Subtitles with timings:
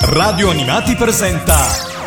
[0.00, 1.56] Radio Animati presenta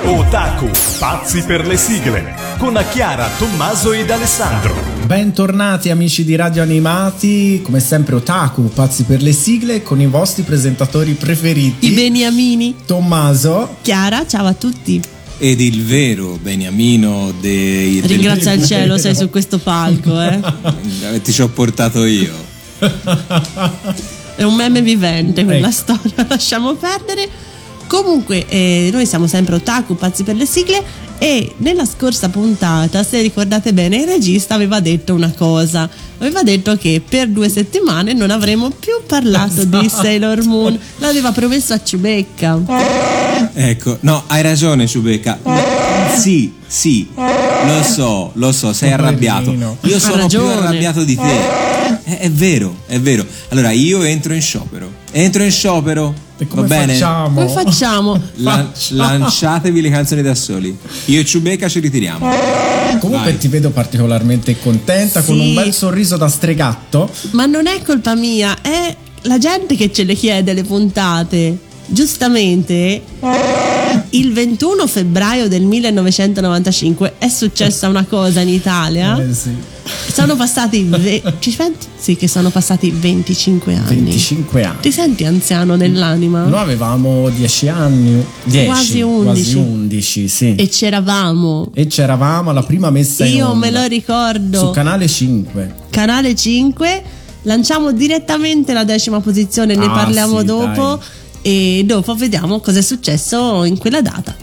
[0.06, 4.74] Otaku, pazzi per le sigle, con Chiara, Tommaso ed Alessandro.
[5.06, 10.44] Bentornati amici di Radio Animati, come sempre Otaku, pazzi per le sigle, con i vostri
[10.44, 11.88] presentatori preferiti.
[11.88, 12.76] I Beniamini.
[12.86, 13.76] Tommaso.
[13.82, 15.02] Chiara, ciao a tutti.
[15.38, 18.00] Ed il vero Beniamino dei...
[18.06, 20.40] Ringrazia il cielo, sei su questo palco, eh.
[21.22, 22.34] Ti ci ho portato io.
[24.36, 25.76] È un meme vivente quella Ecco.
[25.76, 27.50] storia, lasciamo perdere.
[27.92, 30.82] Comunque, eh, noi siamo sempre otaku, pazzi per le sigle.
[31.18, 35.90] E nella scorsa puntata, se ricordate bene, il regista aveva detto una cosa.
[36.20, 40.04] Aveva detto che per due settimane non avremo più parlato di Esatto.
[40.04, 40.80] Sailor Moon.
[41.00, 43.50] L'aveva promesso a Ciubecca.
[43.54, 45.38] Ecco, no, hai ragione Ciubecca.
[46.18, 49.52] Sì, sì, lo so, lo so, sei arrabbiato.
[49.52, 52.04] Io Ha sono più arrabbiato di te.
[52.04, 53.26] È, è vero, è vero.
[53.50, 55.01] Allora io entro in sciopero.
[55.12, 56.14] Entro in sciopero.
[56.38, 56.94] E come Va bene?
[56.94, 57.44] facciamo?
[57.44, 58.20] Come facciamo?
[58.42, 59.02] Facciamo.
[59.02, 60.76] lanciatevi le canzoni da soli.
[61.06, 62.28] Io e Ciubecca ci ritiriamo.
[63.00, 63.38] Comunque Vai.
[63.38, 65.42] ti vedo particolarmente contenta, con Sì.
[65.50, 67.10] un bel sorriso da stregatto.
[67.32, 71.58] Ma non è colpa mia, è la gente che ce le chiede le puntate.
[71.86, 73.02] Giustamente,
[74.12, 79.22] il 21 febbraio del 1995 è successa una cosa in Italia.
[79.22, 79.54] Eh, sì.
[79.84, 80.84] Sono passati.
[80.84, 81.88] ve- ci pensi?
[81.98, 83.86] Sì, che sono passati 25 anni.
[84.04, 84.78] 25 anni.
[84.82, 86.44] Ti senti anziano nell'anima?
[86.46, 89.24] Noi avevamo 10 anni, 10, Quasi 11.
[89.24, 90.56] quasi 11, sì.
[90.56, 91.70] E c'eravamo.
[91.74, 94.60] E c'eravamo alla prima messa in Io onda, me lo ricordo.
[94.60, 95.74] Su canale 5.
[95.90, 97.04] Canale 5.
[97.44, 100.84] Lanciamo direttamente la decima posizione, ne Ah, parliamo sì, dopo.
[100.98, 101.00] dai.
[101.44, 104.36] E dopo vediamo cosa è successo in quella data.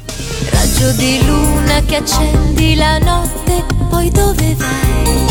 [0.68, 5.24] Raggio di luna che accendi la notte, poi dove vai?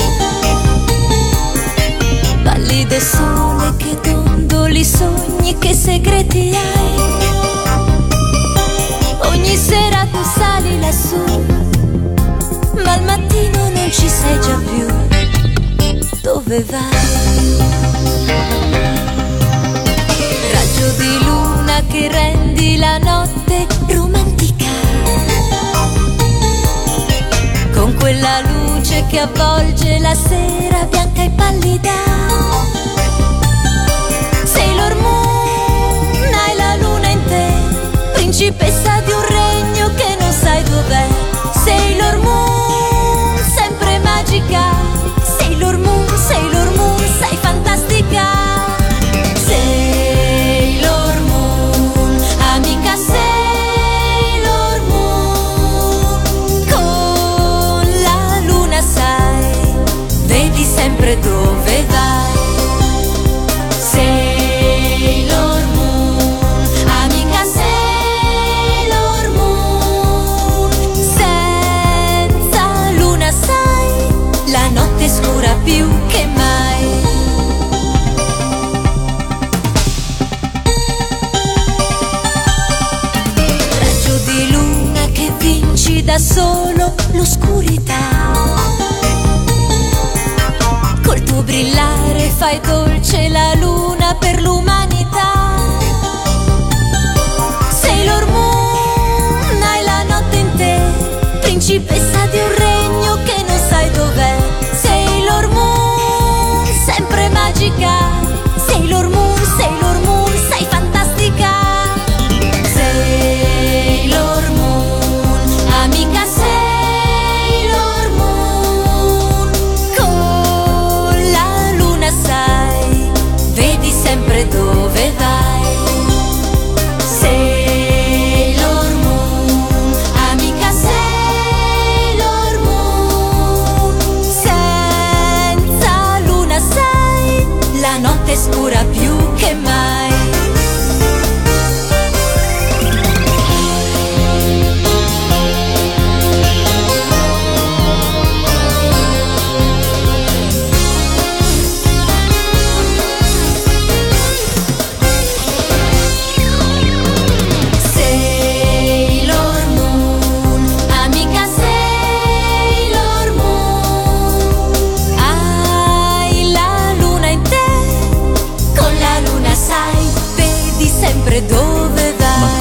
[2.44, 7.02] Pallido sole che dondoli sogni, che segreti hai?
[9.30, 11.24] Ogni sera tu sali lassù,
[12.84, 14.88] ma al mattino non ci sei già più.
[16.24, 17.56] Dove vai?
[20.52, 24.37] Raggio di luna che rendi la notte romantica.
[28.98, 32.77] Luce che avvolge la sera bianca e pallida.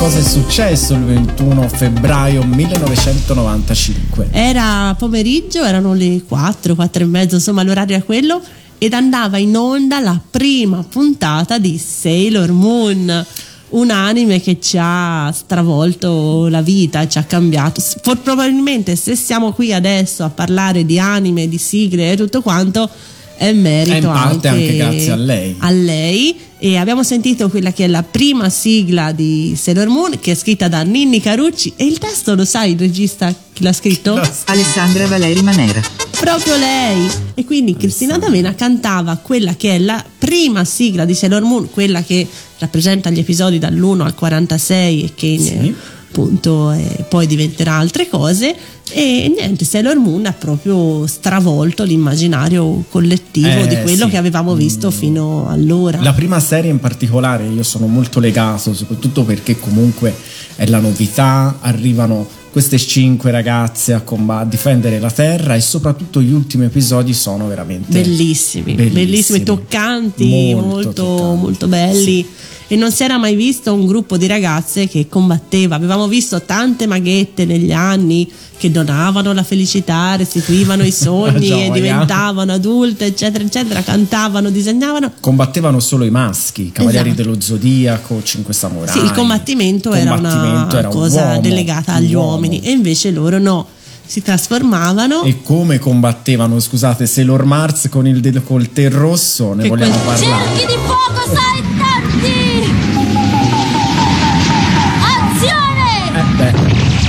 [0.07, 4.29] Cosa è successo il 21 febbraio 1995?
[4.31, 8.41] Era pomeriggio, erano le 4, 4 e mezzo, insomma l'orario era quello
[8.79, 13.27] ed andava in onda la prima puntata di Sailor Moon.
[13.71, 17.81] un anime che ci ha stravolto la vita, ci ha cambiato.
[17.81, 22.89] For- probabilmente se siamo qui adesso a parlare di anime, di sigle e tutto quanto
[23.37, 25.55] è merito È in parte anche grazie a lei.
[25.59, 30.33] a lei e abbiamo sentito quella che è la prima sigla di Sailor Moon che
[30.33, 34.15] è scritta da Ninni Carucci e il testo lo sai il regista chi l'ha scritto?
[34.47, 35.81] Alessandra Valeri Manera.
[36.19, 41.43] proprio lei e quindi Cristina D'Avena cantava quella che è la prima sigla di Sailor
[41.43, 42.27] Moon quella che
[42.59, 45.49] rappresenta gli episodi dall'1 al 46 e che Sì.
[45.53, 45.75] eh,
[46.21, 48.55] appunto eh, poi diventerà altre cose
[48.91, 54.11] e niente Sailor Moon ha proprio stravolto l'immaginario collettivo Eh, di quello sì.
[54.11, 54.91] che avevamo visto Mm.
[54.91, 60.15] fino allora La prima serie in particolare io sono molto legato, soprattutto perché comunque
[60.55, 62.27] è la novità, arrivano
[62.57, 67.47] queste cinque ragazze a, comba- a difendere la terra e soprattutto gli ultimi episodi sono
[67.49, 71.41] veramente bellissimi, bellissimi, toccanti, molto, toccanti.
[71.43, 72.27] molto belli.
[72.67, 75.75] E non si era mai visto un gruppo di ragazze che combatteva.
[75.77, 78.27] Avevamo visto tante maghette negli anni
[78.57, 83.83] che donavano la felicità, restituivano i sogni e diventavano adulte, eccetera, eccetera.
[83.83, 85.13] Cantavano, disegnavano.
[85.21, 87.23] Combattevano solo i maschi, i Cavalieri Esatto.
[87.29, 88.89] dello Zodiaco, Cinque Samurai.
[88.89, 92.31] Sì, il combattimento, Il era combattimento una era un cosa uomo, delegata agli uomo.
[92.31, 92.61] uomini.
[92.61, 93.67] E invece loro no,
[94.07, 95.23] si trasformavano.
[95.23, 100.05] E come combattevano, scusate, Sailor Mars con il col tè rosso, ne Che vogliamo quel-
[100.05, 100.45] parlare?
[100.57, 101.66] Cerchi di fuoco, stai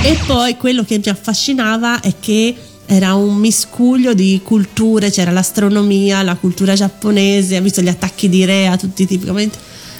[0.02, 2.54] E poi quello che mi affascinava è che
[2.86, 8.44] era un miscuglio di culture, c'era l'astronomia, la cultura giapponese, ha visto gli attacchi di
[8.46, 9.58] Rea, tutti tipicamente,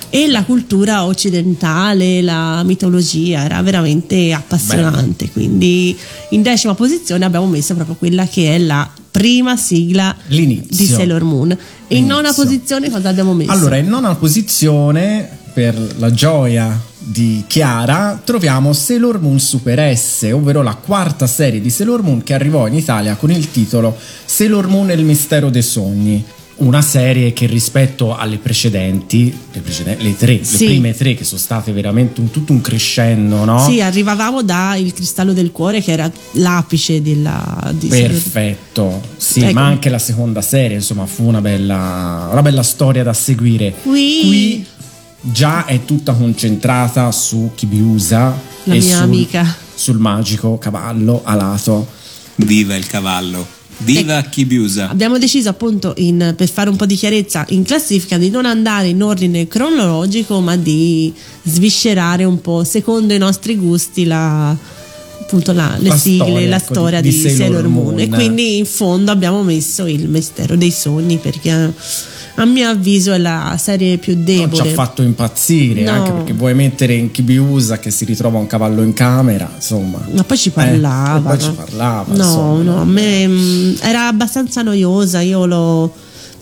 [0.09, 5.29] e la cultura occidentale, la mitologia, era veramente appassionante.
[5.31, 5.95] Quindi
[6.31, 10.77] in decima posizione abbiamo messo proprio quella che è la prima sigla L'inizio.
[10.77, 11.51] di Sailor Moon.
[11.89, 12.45] E in nona L'inizio.
[12.45, 13.51] posizione cosa abbiamo messo?
[13.51, 20.63] Allora, in nona posizione, per la gioia di Chiara, troviamo Sailor Moon Super S, ovvero
[20.63, 24.91] la quarta serie di Sailor Moon che arrivò in Italia con il titolo Sailor Moon
[24.91, 26.25] e il mistero dei sogni.
[26.59, 30.65] Una serie che rispetto alle precedenti, le, preceden- le tre, Sì.
[30.65, 33.65] le prime tre che sono state veramente un- tutto un crescendo, no?
[33.65, 37.87] Sì, arrivavamo da Il cristallo del cuore che era l'apice della, di.
[37.87, 39.53] Perfetto, sì, Ecco.
[39.53, 43.73] ma anche la seconda serie, insomma, fu una bella, una bella storia da seguire.
[43.81, 44.67] Qui- Qui
[45.21, 49.57] già è tutta concentrata su Kibiusa La e mia sul, amica.
[49.75, 51.87] sul magico cavallo alato.
[52.37, 53.47] Viva il cavallo.
[53.81, 54.29] Viva Ecco.
[54.31, 54.89] Kibiusa.
[54.89, 58.89] Abbiamo deciso appunto in- per fare un po' di chiarezza in classifica di non andare
[58.89, 61.13] in ordine cronologico ma di
[61.43, 64.51] sviscerare un po' secondo i nostri gusti la,
[65.21, 67.85] appunto la- le La sigle, storia, la ecco, storia di- di, di Sailor Sailor Moon.
[67.87, 67.99] Moon.
[68.01, 71.73] e quindi in fondo abbiamo messo il mistero dei sogni perché
[72.41, 75.91] a mio avviso è la serie più Non ci debole ha fatto impazzire, No.
[75.91, 79.99] anche perché vuoi mettere in Kibiusa che si ritrova un cavallo in camera, insomma.
[80.13, 81.33] Ma poi ci Eh, parlava.
[81.35, 81.53] e poi no?
[81.53, 82.63] ci parlava, No, insomma.
[82.63, 85.21] no, a me mm, era abbastanza noiosa.
[85.21, 85.93] Io lo.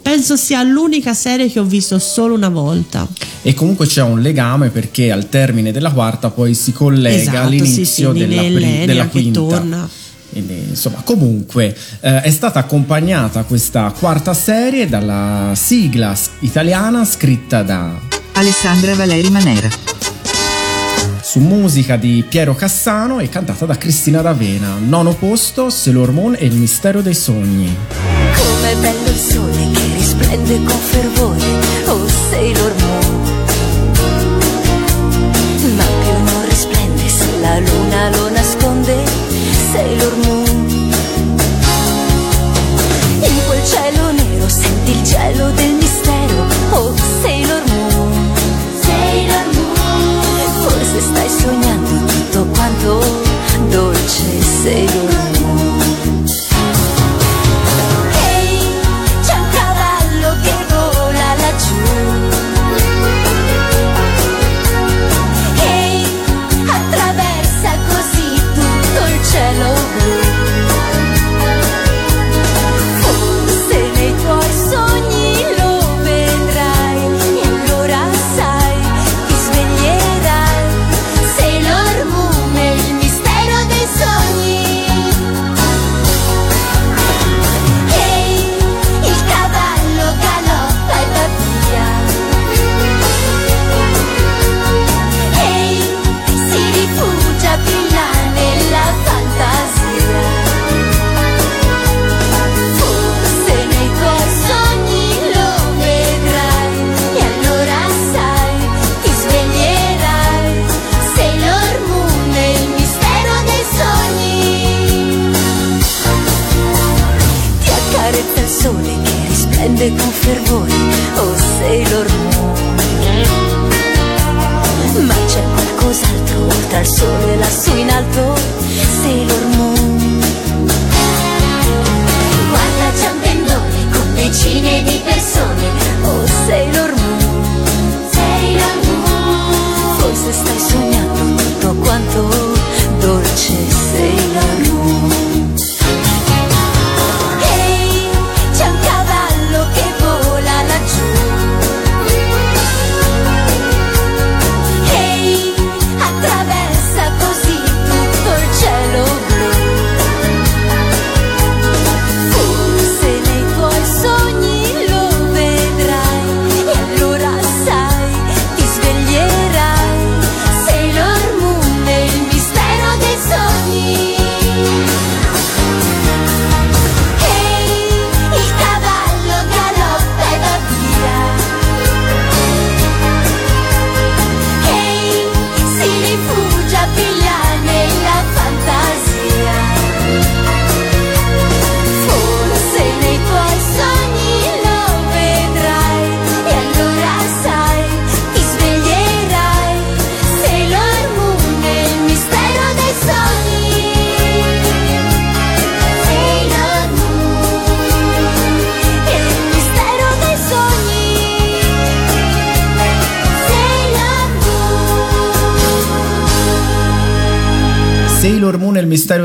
[0.02, 3.08] Penso sia l'unica serie che ho visto solo una volta.
[3.42, 7.84] E comunque c'è un legame perché al termine della quarta poi si collega Esatto, all'inizio
[8.12, 9.40] sì, sì, della, pri- della quinta.
[9.40, 9.88] torna.
[10.36, 17.98] Quindi, insomma, comunque eh, è stata accompagnata questa quarta serie dalla sigla italiana scritta da
[18.34, 19.66] Alessandra Valeri Manera.
[21.22, 24.76] su musica di Piero Cassano e cantata da Cristina D'Avena.
[24.78, 27.74] Nono posto, Sailor Moon e il mistero dei sogni.
[28.36, 31.44] Com'è bello il sole che risplende con fervore,
[31.86, 33.22] oh Sailor Moon.
[35.76, 38.96] Ma più non risplende se la luna lo nasconde,
[39.72, 40.25] Sailor Moon.
[44.90, 48.32] Il cielo del mistero, oh Sailor Moon.
[48.80, 50.68] Sailor Moon.
[50.68, 53.00] Forse stai sognando tutto quanto
[53.70, 55.35] dolce Sailor Moon.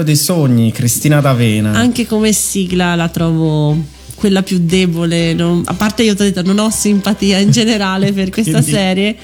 [0.02, 1.72] Mistero dei sogni, Cristina D'Avena.
[1.74, 3.78] Anche come sigla la trovo
[4.16, 5.34] quella più debole.
[5.34, 9.16] non- a parte io ti ho detto, non ho simpatia in generale per questa serie,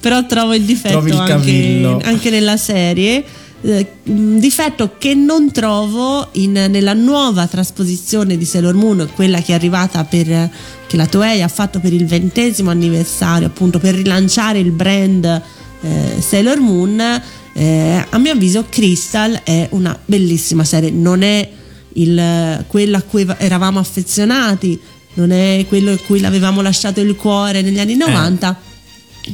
[0.00, 3.24] però trovo il difetto il anche, anche nella serie.
[3.62, 9.52] eh, un difetto che non trovo in- nella nuova trasposizione di Sailor Moon, quella che
[9.52, 10.50] è arrivata per
[10.86, 16.20] che la Toei ha fatto per il ventesimo anniversario, appunto per rilanciare il brand eh,
[16.20, 17.22] Sailor Moon.
[17.58, 21.48] Eh, a mio avviso, Crystal è una bellissima serie, non è
[21.94, 24.78] il, quella a cui va- eravamo affezionati,
[25.14, 28.60] non è quello a cui l'avevamo lasciato il cuore negli anni 90,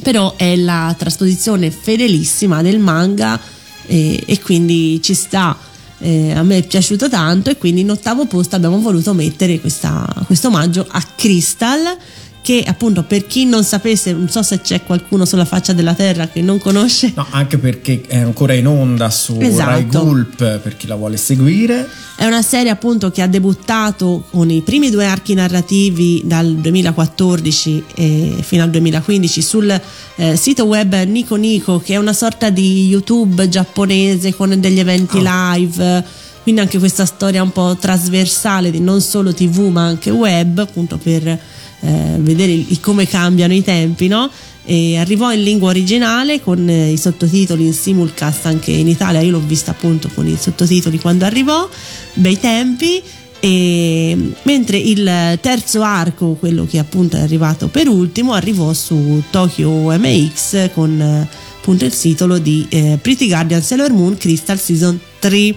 [0.01, 3.37] però è la trasposizione fedelissima del manga
[3.85, 5.57] e, e quindi ci sta.
[5.99, 10.07] Eh, a me è piaciuto tanto e quindi in ottavo posto abbiamo voluto mettere questa-
[10.25, 11.97] questo omaggio a Crystal
[12.43, 16.27] che appunto per chi non sapesse, non so se c'è qualcuno sulla faccia della terra
[16.27, 19.69] che non conosce, No, anche perché è ancora in onda su Esatto.
[19.69, 21.87] Rai Gulp per chi la vuole seguire.
[22.17, 27.83] È una serie appunto che ha debuttato con i primi due archi narrativi dal 2014
[27.95, 29.81] e fino al 2015 sul
[30.17, 35.21] eh, sito web Nico Nico che è una sorta di YouTube giapponese con degli eventi
[35.23, 36.03] live
[36.43, 40.97] quindi anche questa storia un po' trasversale di non solo tv ma anche web appunto
[40.97, 41.39] per
[41.83, 44.29] eh, vedere il- come cambiano i tempi no?
[44.65, 49.19] e arrivò in lingua originale con eh, i sottotitoli in simulcast anche in Italia.
[49.21, 51.67] Io l'ho vista appunto con i sottotitoli quando arrivò
[52.13, 53.01] bei tempi.
[53.39, 59.69] E mentre il terzo arco quello che appunto è arrivato per ultimo arrivò su Tokyo
[59.97, 65.55] MX con eh, appunto il titolo di eh, Pretty Guardian Sailor Moon Crystal Season 3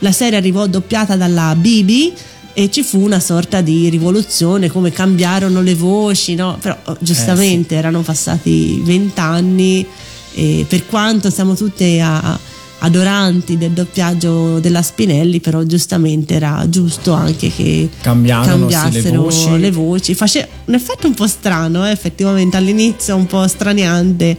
[0.00, 2.12] la serie arrivò doppiata dalla BB
[2.58, 6.56] e ci fu una sorta di rivoluzione, come cambiarono le voci, no?
[6.58, 9.86] Però oh, giustamente erano passati vent'anni
[10.32, 12.38] e per quanto siamo tutte a-
[12.78, 19.22] adoranti del doppiaggio della Spinelli, però giustamente era giusto anche che Cambiarono, sì, le cambiassero
[19.22, 19.58] voci.
[19.58, 20.14] le voci.
[20.14, 24.38] Face un effetto un po' strano, eh, effettivamente all'inizio un po' straniante,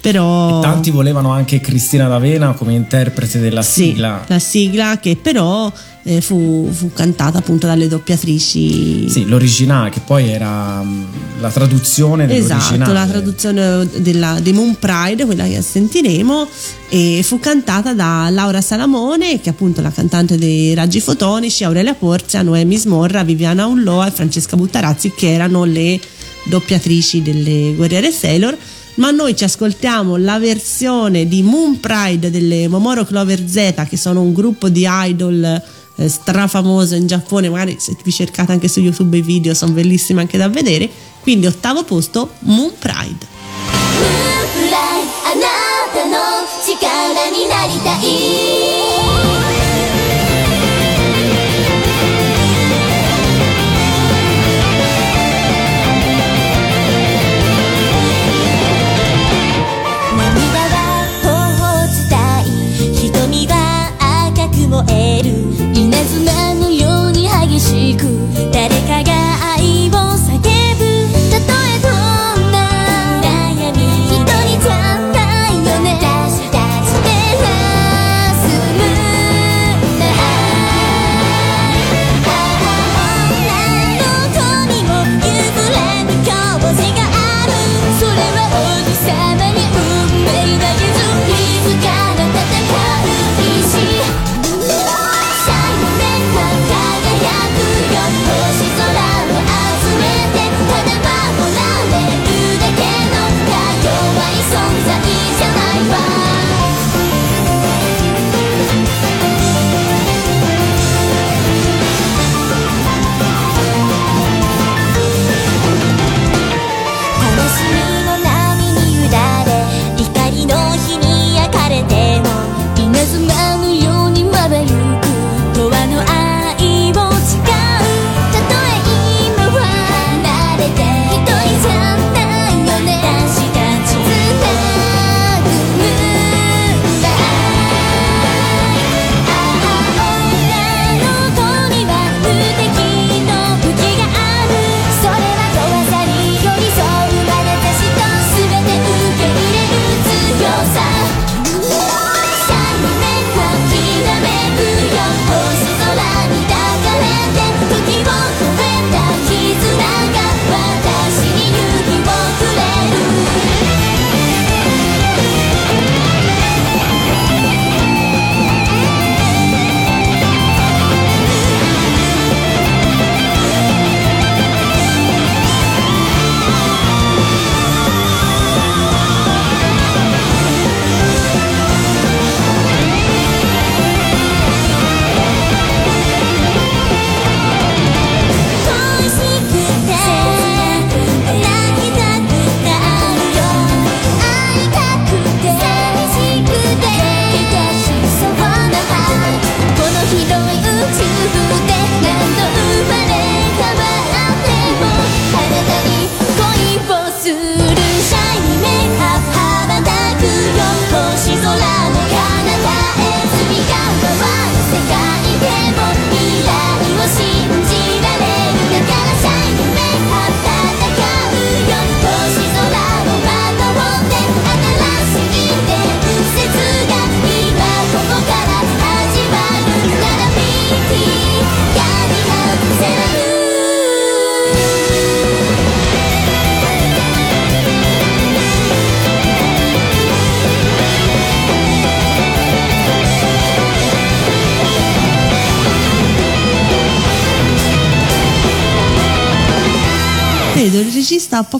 [0.00, 0.60] però...
[0.60, 4.24] Tanti volevano anche Cristina D'Avena come interprete della Sì, sigla.
[4.26, 5.70] la sigla che però
[6.04, 9.08] eh, fu, fu cantata appunto dalle doppiatrici.
[9.10, 11.04] Sì, l'originale, che poi era mm,
[11.40, 12.74] la traduzione dell'originale.
[12.74, 16.46] Esatto, la traduzione della, di Moon Pride, quella che sentiremo,
[16.88, 21.94] e fu cantata da Laura Salamone, che è appunto la cantante dei Raggi Fotonici, Aurelia
[21.94, 26.00] Porzia, Noemi Smorra, Viviana Ulloa e Francesca Buttarazzi, che erano le
[26.44, 28.56] doppiatrici delle Guerriere Sailor
[28.97, 34.21] Ma noi ci ascoltiamo la versione di Moon Pride delle Momoro Clover Z, che sono
[34.21, 35.61] un gruppo di idol
[35.95, 37.49] eh, strafamoso in Giappone.
[37.49, 40.89] Magari se vi cercate anche su YouTube i video, sono bellissimi anche da vedere.
[41.21, 43.31] Quindi, ottavo posto, Moon Pride.
[43.93, 45.47] ムーンフライあな
[45.93, 46.13] たの
[46.65, 48.76] 力になりたい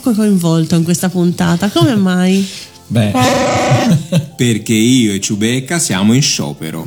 [0.09, 2.47] poco coinvolto in questa puntata, come mai?
[2.87, 3.13] Beh,
[4.37, 6.87] Perché io e Ciubecca siamo in sciopero.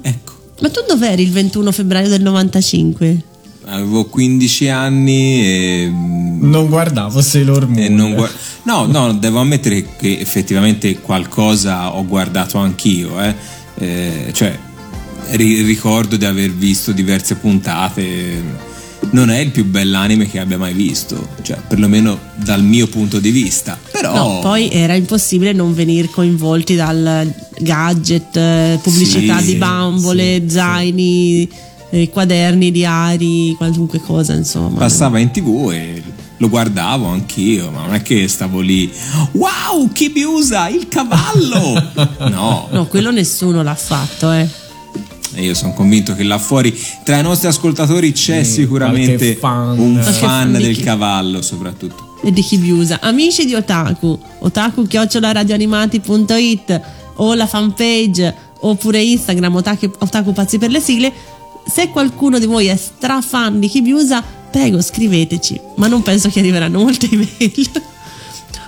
[0.00, 3.22] Ecco, Ma tu dov'eri il 21 febbraio del 95?
[3.68, 5.90] avevo 15 anni e.
[5.92, 7.82] non guardavo Sailor Moon.
[7.82, 13.34] e non guard- no, no, devo ammettere che effettivamente qualcosa ho guardato anch'io, eh.
[13.78, 14.56] Eh, cioè,
[15.30, 18.65] ri- ricordo di aver visto diverse puntate.
[19.16, 23.30] Non è il più bell'anime che abbia mai visto, cioè, perlomeno dal mio punto di
[23.30, 23.78] vista.
[23.90, 24.14] Però.
[24.14, 30.40] No, poi era impossibile non venire coinvolti dal gadget, eh, pubblicità Sì, di sì, bambole,
[30.42, 31.48] sì, zaini,
[31.88, 34.76] eh, quaderni, diari, qualunque cosa, insomma.
[34.80, 36.02] passava in tv e
[36.36, 38.92] lo guardavo anch'io, ma non è che stavo lì,
[39.32, 41.92] wow, Kibiusa, il cavallo!
[42.28, 44.46] No, No, quello nessuno l'ha fatto, eh.
[45.36, 49.78] E io sono convinto che là fuori tra i nostri ascoltatori c'è Sì, sicuramente fan.
[49.78, 52.14] un fan fan di del chi- cavallo soprattutto.
[52.24, 52.98] E di chi vi usa.
[53.02, 56.80] Amici di Otaku, otaku-radioanimati.it
[57.16, 61.12] o la fanpage oppure Instagram otaku, otaku pazzi per le sigle.
[61.70, 66.28] Se qualcuno di voi è strafan di chi vi usa, prego scriveteci, ma non penso
[66.28, 67.70] che arriveranno molte email.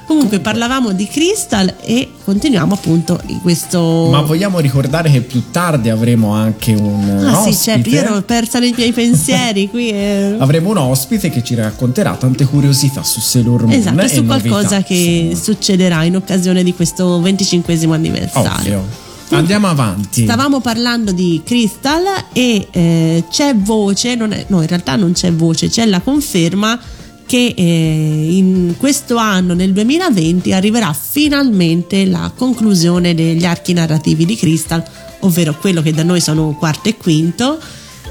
[0.09, 4.09] Comunque parlavamo di Crystal e continuiamo appunto in questo...
[4.11, 7.57] Ma vogliamo ricordare che più tardi avremo anche un Ah sì, ospite.
[7.57, 9.91] certo, io ero persa nei miei pensieri qui.
[9.91, 10.37] E...
[10.41, 13.73] Avremo un ospite che ci racconterà tante curiosità su Sailor Moon.
[13.79, 15.43] Esatto, e su qualcosa che insomma.
[15.43, 18.79] succederà in occasione di questo 25 anniversario.
[18.79, 19.37] Ovvio.
[19.37, 20.23] Andiamo avanti.
[20.23, 25.31] Stavamo parlando di Crystal e eh, c'è voce, non è- no in realtà non c'è
[25.35, 26.81] voce, c'è la conferma
[27.29, 34.35] che eh, in questo anno, nel 2020, arriverà finalmente la conclusione degli archi narrativi di
[34.35, 34.83] Crystal,
[35.21, 37.59] ovvero quello che da noi sono quarto e quinto,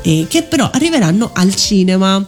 [0.03, 2.23] e che però arriveranno al cinema.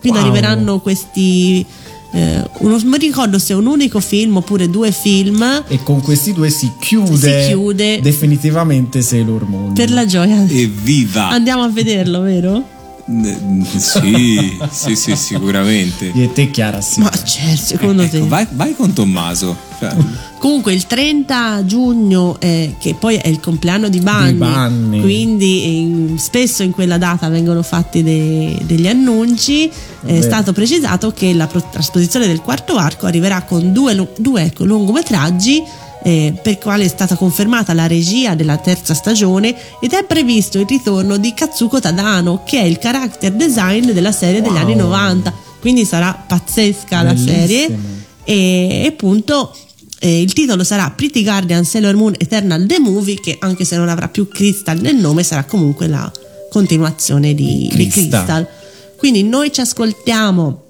[0.00, 0.26] Quindi Wow.
[0.26, 1.64] arriveranno questi...
[2.12, 6.00] eh, uno, non mi ricordo se è un unico film oppure due film E con
[6.02, 8.00] questi due si chiude, Si chiude.
[8.02, 9.72] definitivamente Sailor Moon.
[9.74, 10.42] per la gioia.
[10.48, 11.28] Evviva!
[11.28, 12.71] Andiamo a vederlo, vero?
[13.04, 16.10] Sì, sì, sì, sicuramente.
[16.14, 17.00] Io e te Chiara sì.
[17.00, 18.26] Ma certo, secondo Ecco, te.
[18.28, 19.56] vai, vai con Tommaso.
[19.78, 19.94] Cioè,
[20.38, 25.00] Comunque il 30 giugno, eh, che poi è il compleanno di Banni, Di Bunny.
[25.00, 29.70] quindi in- spesso in quella data vengono fatti dei- degli annunci,
[30.04, 34.64] è stato precisato che la pro- trasposizione del quarto arco arriverà con due, due, ecco,
[34.64, 35.62] lungometraggi.
[36.04, 40.66] Eh, per quale è stata confermata la regia della terza stagione ed è previsto il
[40.66, 44.60] ritorno di Katsuko Tadano che è il character design della serie degli Wow.
[44.62, 47.36] anni 90 quindi sarà pazzesca la Bellissimo.
[47.38, 47.78] serie
[48.24, 49.54] e appunto
[50.00, 53.88] eh, il titolo sarà Pretty Guardian Sailor Moon Eternal The Movie che anche se non
[53.88, 56.10] avrà più Crystal nel nome sarà comunque la
[56.50, 58.10] continuazione di, di Crystal.
[58.10, 58.48] Crystal
[58.96, 60.61] quindi noi ci ascoltiamo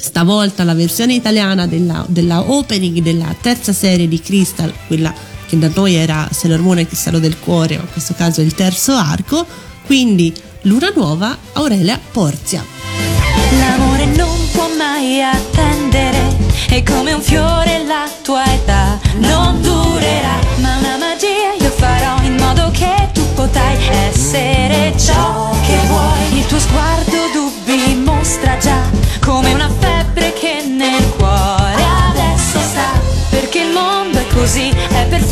[0.00, 5.12] stavolta la versione italiana della, della opening della terza serie di Crystal quella
[5.46, 8.54] che da noi era Sailor Moon e cristallo del cuore o in questo caso il
[8.54, 9.46] terzo arco
[9.86, 10.32] quindi
[10.62, 12.62] Luna Nuova Aurelia Porzia.
[13.58, 16.36] L'amore non può mai attendere,
[16.68, 18.98] è come un fiore la tua età.
[19.16, 23.76] Non durerà, ma una magia io farò in modo che tu potrai
[24.10, 25.57] essere ciò
[28.28, 28.82] mostra già
[29.24, 35.27] come una febbre che nel cuore adesso sta, perché il mondo è così, è perfetto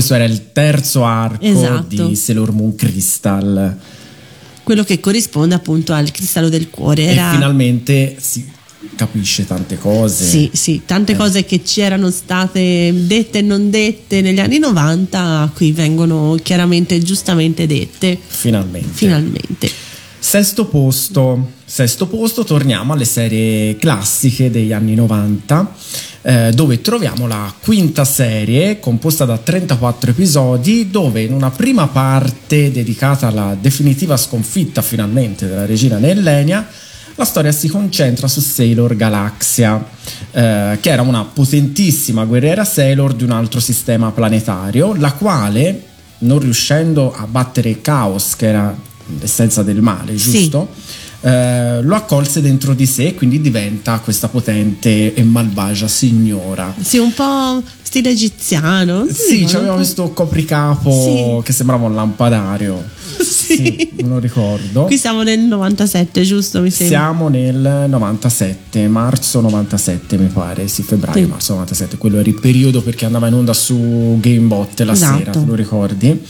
[0.00, 2.06] Questo era il terzo arco Esatto.
[2.06, 3.76] di Sailor Moon Crystal.
[4.62, 8.48] quello che corrisponde appunto al cristallo del cuore era E finalmente si
[8.96, 10.24] capisce tante cose.
[10.24, 11.16] Sì, sì, tante Eh.
[11.16, 16.94] cose che ci erano state dette e non dette negli anni 90, qui vengono chiaramente
[16.94, 18.88] e giustamente dette, Finalmente.
[18.94, 19.70] finalmente.
[20.18, 21.50] Sesto posto.
[21.66, 25.74] Sesto posto, torniamo alle serie classiche degli anni 90,
[26.22, 32.70] eh, dove troviamo la quinta serie composta da 34 episodi, dove in una prima parte
[32.70, 36.68] dedicata alla definitiva sconfitta finalmente della regina Nellenia,
[37.14, 39.82] la storia si concentra su Sailor Galaxia,
[40.32, 45.84] eh, che era una potentissima guerriera Sailor di un altro sistema planetario, la quale,
[46.18, 48.74] non riuscendo a battere Chaos, che era
[49.18, 50.68] l'essenza del male, Sì.
[51.22, 56.74] Eh, lo accolse dentro di sé e quindi diventa questa potente e malvagia signora.
[56.80, 59.06] Sì, un po' stile egiziano.
[59.10, 59.76] Sì, un c'aveva po'.
[59.76, 61.44] questo copricapo Sì.
[61.44, 62.82] che sembrava un lampadario.
[63.20, 63.90] Sì.
[64.00, 64.84] me lo ricordo.
[64.84, 66.60] Qui siamo nel 97, giusto?
[66.60, 66.98] Mi sembra.
[66.98, 71.30] Siamo nel 97, marzo 97 mi pare, sì, febbraio, Sì.
[71.30, 75.18] marzo 97, quello era il periodo perché andava in onda su Gamebot la Esatto.
[75.18, 76.22] sera, te lo ricordi?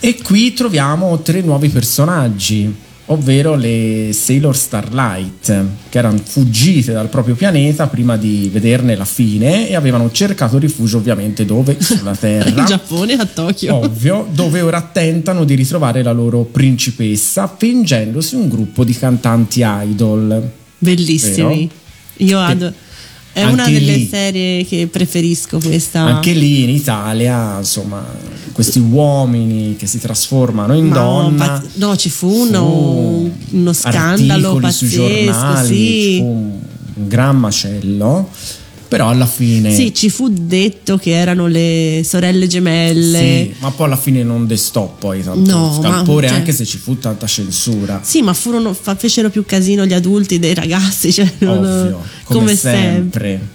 [0.00, 2.72] E qui troviamo tre nuovi personaggi,
[3.06, 9.68] ovvero le Sailor Starlight, che erano fuggite dal proprio pianeta prima di vederne la fine
[9.68, 11.76] e avevano cercato rifugio ovviamente dove?
[11.82, 12.48] Sulla Terra.
[12.48, 13.76] In Giappone, a Tokyo.
[13.76, 20.50] Ovvio, dove ora tentano di ritrovare la loro principessa fingendosi un gruppo di cantanti idol.
[20.78, 21.70] Bellissimi.
[22.18, 22.72] Io adoro.
[23.36, 26.00] È una anche delle lì- serie che preferisco questa.
[26.00, 28.02] Anche lì in Italia, insomma,
[28.52, 31.46] questi uomini che si trasformano in Ma donna.
[31.46, 34.96] pazz- no, ci fu uno, uno scandalo pazzesco.
[35.06, 36.16] giornali, sì.
[36.18, 38.30] fu un gran macello.
[38.88, 39.74] Però alla fine.
[39.74, 43.18] Sì, ci fu detto che erano le sorelle gemelle.
[43.18, 46.64] Sì, ma poi alla fine non destò poi tanto No, ma- scalpore, cioè- anche se
[46.64, 48.00] ci fu tanta censura.
[48.02, 53.54] Sì, ma furono, fecero più casino gli adulti dei ragazzi, cioè, Ovvio, come, sempre.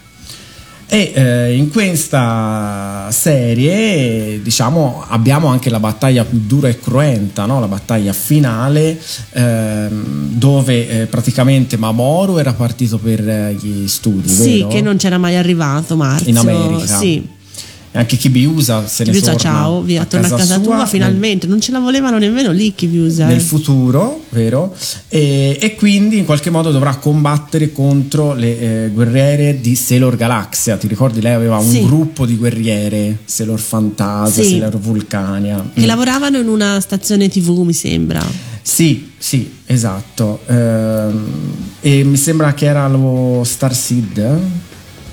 [0.94, 7.62] E eh, in questa serie, diciamo, abbiamo anche la battaglia più dura e cruenta, no?
[7.62, 9.00] la battaglia finale,
[9.32, 14.68] ehm, dove eh, praticamente Mamoru era partito per eh, gli studi, Sì, vero?
[14.68, 16.30] che non c'era mai arrivato Marzio.
[16.30, 16.98] in America.
[16.98, 17.26] Sì.
[17.94, 21.46] Anche Kibiusa se ne Chiusa, torna ciao, via, torna a casa sua tua nel- finalmente.
[21.46, 23.26] Non ce la volevano nemmeno lì Chiusa.
[23.26, 24.74] nel futuro, vero?
[25.10, 30.78] E, e quindi in qualche modo dovrà combattere contro le eh, guerriere di Sailor Galaxia.
[30.78, 31.20] Ti ricordi?
[31.20, 31.84] Lei aveva un Sì.
[31.86, 34.50] gruppo di guerriere, Sailor Fantasia, Sì.
[34.52, 35.70] Sailor Vulcania.
[35.74, 35.86] Che Mm.
[35.86, 38.26] lavoravano in una stazione TV, mi sembra.
[38.62, 40.40] Sì, sì, esatto.
[40.48, 41.26] Ehm,
[41.82, 44.14] e mi sembra che era lo Star Seed.
[44.14, 44.40] Che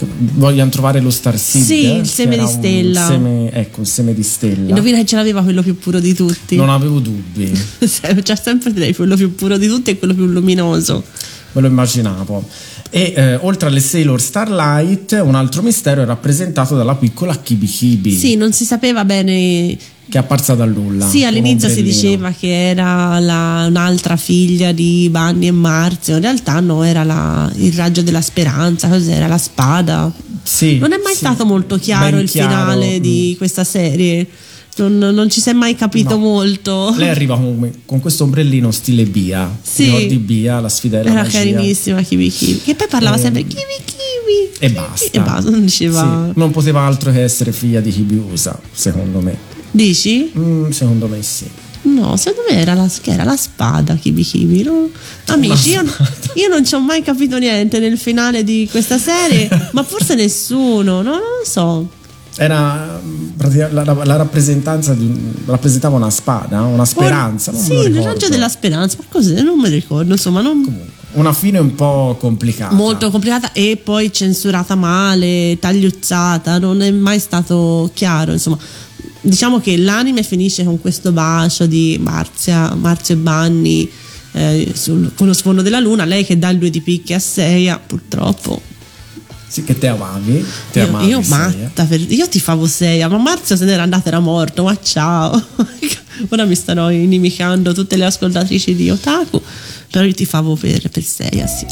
[0.06, 1.64] Vogliano trovare lo Star Seed.
[1.64, 3.06] Sì, il che seme di stella.
[3.06, 4.68] seme- ecco, un seme di stella.
[4.68, 6.56] Indovina che ce l'aveva quello più puro di tutti.
[6.56, 7.50] Non avevo dubbi.
[7.78, 11.04] C'è sempre lei, quello più puro di tutti e quello più luminoso.
[11.52, 12.48] Me lo immaginavo.
[12.90, 18.12] E eh, oltre alle Sailor Starlight, un altro mistero è rappresentato dalla piccola Kibi Kibi,
[18.12, 19.77] Sì, non si sapeva bene.
[20.11, 21.07] che è apparsa dal nulla.
[21.07, 26.14] Sì, all'inizio si diceva che era la- un'altra figlia di Bunny e Marzio.
[26.14, 28.88] In realtà no, era la- il raggio della speranza.
[28.88, 29.27] Cos'era?
[29.27, 30.11] La spada.
[30.42, 31.18] Sì, Non è mai sì.
[31.18, 33.03] stato molto chiaro il chiaro, finale mm.
[33.03, 34.27] di questa serie.
[34.86, 36.18] Non, non ci si è mai capito No.
[36.18, 36.94] molto.
[36.96, 39.50] Lei arriva con, con questo ombrellino stile Bia.
[39.60, 39.84] Sì.
[39.84, 41.38] Ricordi Bia, la sfida della Era magia.
[41.38, 42.60] carinissima Kiwi Kiwi.
[42.62, 44.50] Che poi parlava Eh, sempre Kiwi Kiwi.
[44.60, 45.08] E basta.
[45.10, 46.30] E basta, non diceva.
[46.32, 49.36] Sì, non poteva altro che essere figlia di Kibiusa, secondo me.
[49.70, 50.30] Dici?
[50.36, 51.44] Mm, secondo me sì.
[51.82, 54.62] No, secondo me era la, che era la spada Kibi Kibi.
[54.64, 54.88] no?
[55.26, 55.82] Amici, io,
[56.34, 61.02] io non ci ho mai capito niente nel finale di questa serie, ma forse nessuno,
[61.02, 61.10] no?
[61.12, 61.88] non lo so.
[62.40, 63.29] Era mm,
[63.72, 67.51] la, la- la rappresentanza di un- rappresentava una spada, una speranza.
[67.51, 69.42] me sì, il raggio della speranza, ma cos'è?
[69.42, 70.64] Non mi ricordo, insomma, non,
[71.12, 72.74] Una fine un po' complicata.
[72.74, 78.59] molto complicata e poi censurata male, tagliuzzata, non è mai stato chiaro, insomma.
[79.20, 83.90] Diciamo che l'anime finisce con questo bacio di Marzia, Marzio e Banni
[84.33, 87.18] eh, sul- con lo sfondo della luna, lei che dà il due di picche a
[87.18, 88.62] Seiya, purtroppo.
[89.48, 90.44] Sì, che te amavi.
[90.72, 94.08] Te Io, amavi, io matta, per- io ti favo Seiya, ma Marzio se n'era andato,
[94.08, 95.42] era morto, ma ciao.
[96.30, 99.40] Ora mi stanno inimicando tutte le ascoltatrici di Otaku,
[99.90, 101.64] però io ti favo per, per Seiya, sì.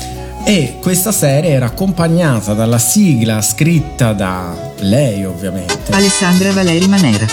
[0.44, 7.26] E questa serie era accompagnata dalla sigla scritta da lei, ovviamente, Alessandra Valeri Manera.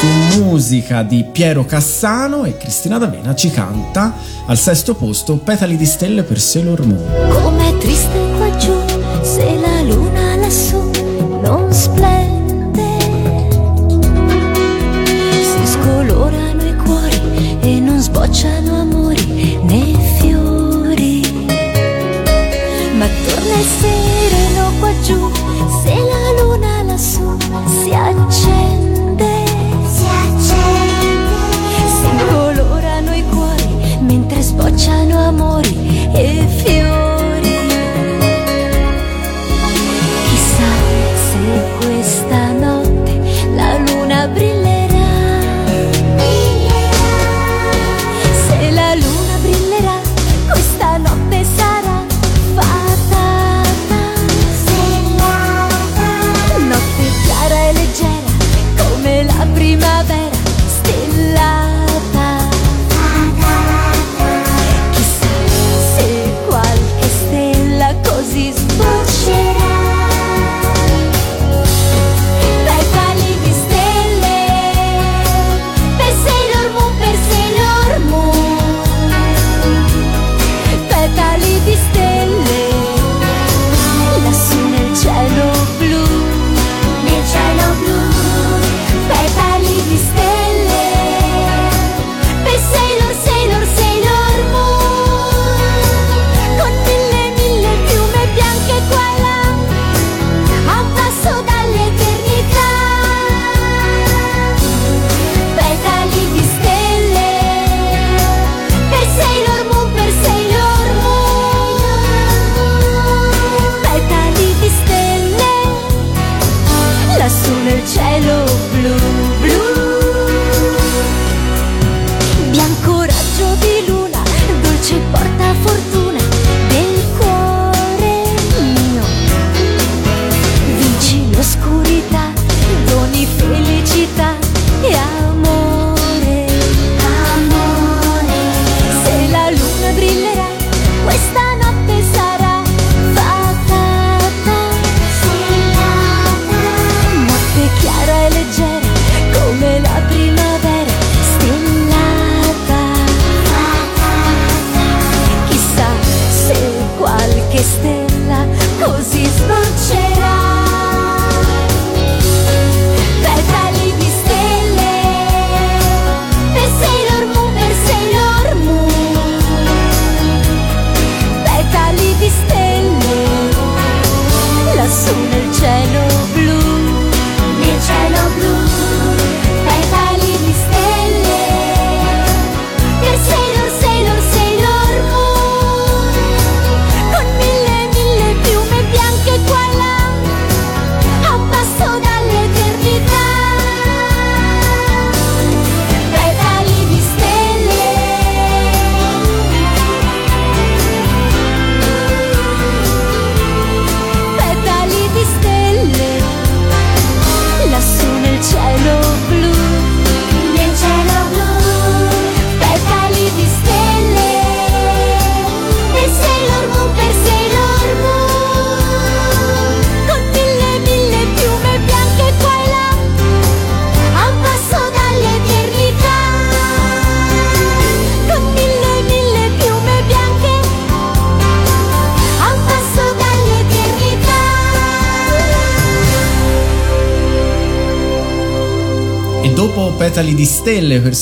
[0.00, 4.14] su musica di Piero Cassano e Cristina D'Avena ci canta
[4.46, 7.28] al sesto posto Petali di stelle per Sailor Moon.
[7.42, 8.31] Com'è triste
[9.22, 10.90] se la luna lassù
[11.40, 12.98] non splende.
[15.40, 21.20] Si scolorano i cuori e non sbocciano amori né fiori.
[22.98, 25.30] Ma torna il sereno qua giù
[25.82, 27.36] se la luna lassù
[27.80, 29.44] si accende.
[29.86, 31.36] Si accende.
[31.86, 36.91] Si colorano i cuori mentre sbocciano amori e fiori.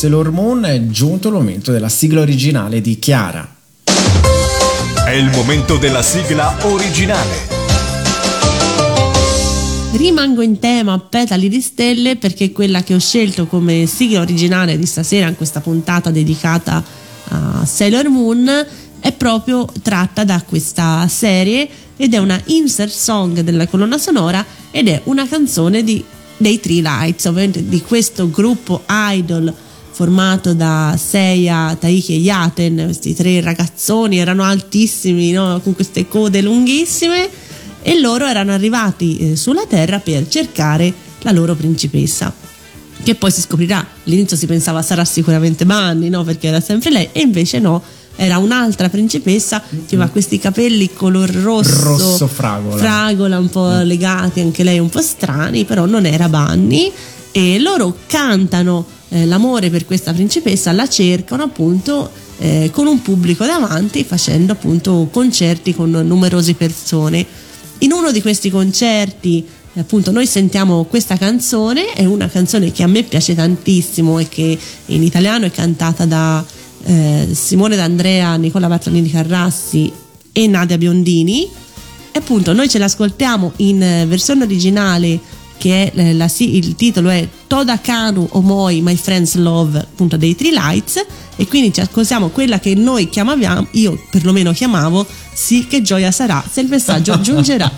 [0.00, 3.46] Sailor Moon è giunto il momento della sigla originale di Chiara.
[5.04, 7.36] È il momento della sigla originale.
[9.92, 14.86] Rimango in tema Petali di Stelle perché quella che ho scelto come sigla originale di
[14.86, 16.82] stasera in questa puntata dedicata
[17.28, 18.66] a Sailor Moon
[19.00, 24.88] è proprio tratta da questa serie ed è una insert song della colonna sonora ed
[24.88, 26.02] è una canzone di,
[26.38, 29.68] dei Three Lights, ovviamente di questo gruppo idol
[30.00, 35.60] formato da Seiya, Taiki e Yaten, questi tre ragazzoni erano altissimi no?
[35.62, 37.28] con queste code lunghissime
[37.82, 42.32] e loro erano arrivati eh, sulla Terra per cercare la loro principessa
[43.02, 46.24] che poi si scoprirà all'inizio si pensava sarà sicuramente Manny no?
[46.24, 47.82] perché era sempre lei e invece no
[48.16, 52.76] era un'altra principessa che aveva questi capelli color rosso, Rosso fragola.
[52.78, 56.90] fragola un po' legati anche lei un po' strani però non era Bunny
[57.32, 63.44] e loro cantano eh, l'amore per questa principessa la cercano appunto eh, con un pubblico
[63.44, 67.24] davanti facendo appunto concerti con numerose persone.
[67.78, 72.86] In uno di questi concerti appunto noi sentiamo questa canzone è una canzone che a
[72.88, 76.44] me piace tantissimo e che in italiano è cantata da
[76.84, 79.92] eh, Simone D'Andrea, Nicola Battolini Carrassi
[80.32, 81.48] e Nadia Biondini.
[82.12, 85.18] E appunto noi ce l'ascoltiamo in eh, versione originale
[85.60, 90.34] che è eh, la, il titolo è Toda Kanu Omoi My Friends Love appunto dei
[90.34, 91.04] Three Lights.
[91.36, 96.44] E quindi ci ascoltiamo quella che noi chiamaviamo io perlomeno chiamavo sì che gioia sarà
[96.50, 97.70] se il messaggio giungerà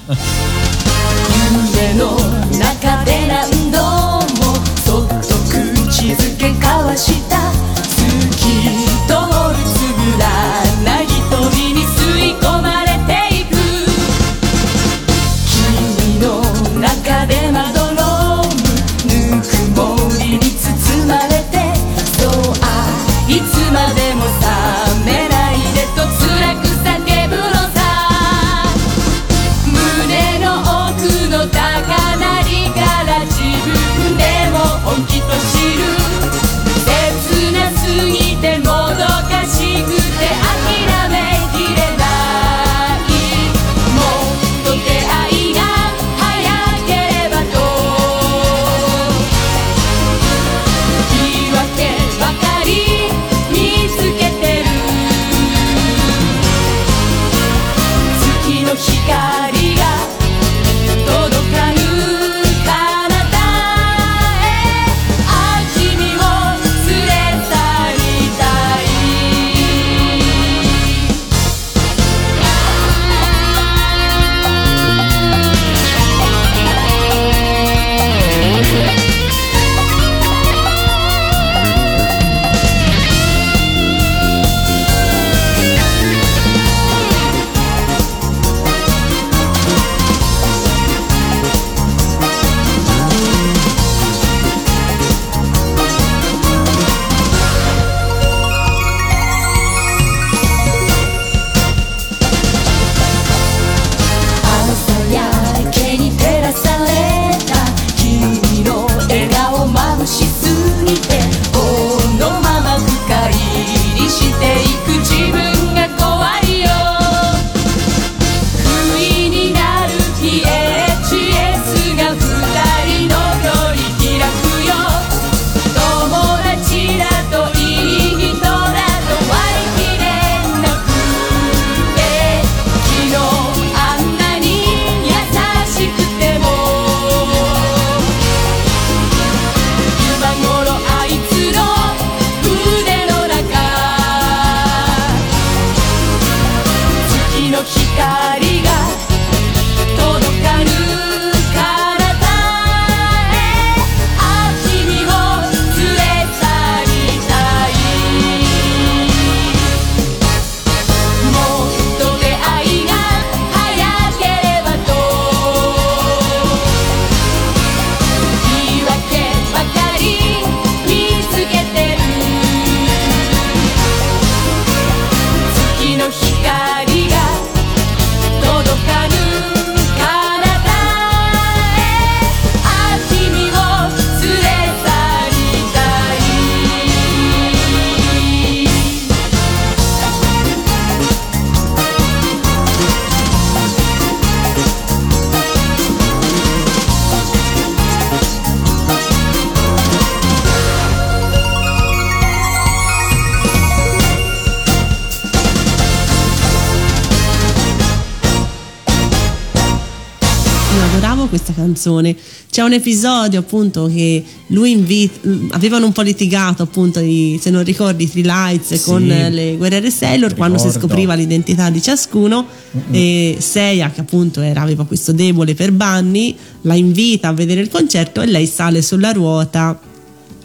[211.32, 212.14] questa canzone.
[212.50, 217.64] C'è un episodio appunto che lui invita, avevano un po' litigato appunto, i, se non
[217.64, 218.82] ricordi, i Three Lights Sì.
[218.84, 220.86] con le guerriere Sailor quando si Ricordo.
[220.88, 222.46] scopriva l'identità di ciascuno
[222.90, 227.68] e Seiya che appunto era, aveva questo debole per Bunny la invita a vedere il
[227.70, 229.80] concerto e lei sale sulla ruota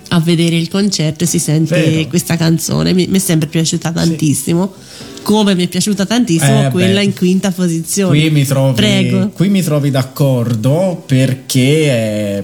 [0.09, 2.07] a vedere il concerto e si sente Vero.
[2.07, 4.73] questa canzone mi, mi è sempre piaciuta tantissimo
[5.27, 7.03] come mi è piaciuta tantissimo Eh, quella beh.
[7.03, 12.43] in quinta posizione Qui mi, trovi, prego qui mi trovi d'accordo perché eh,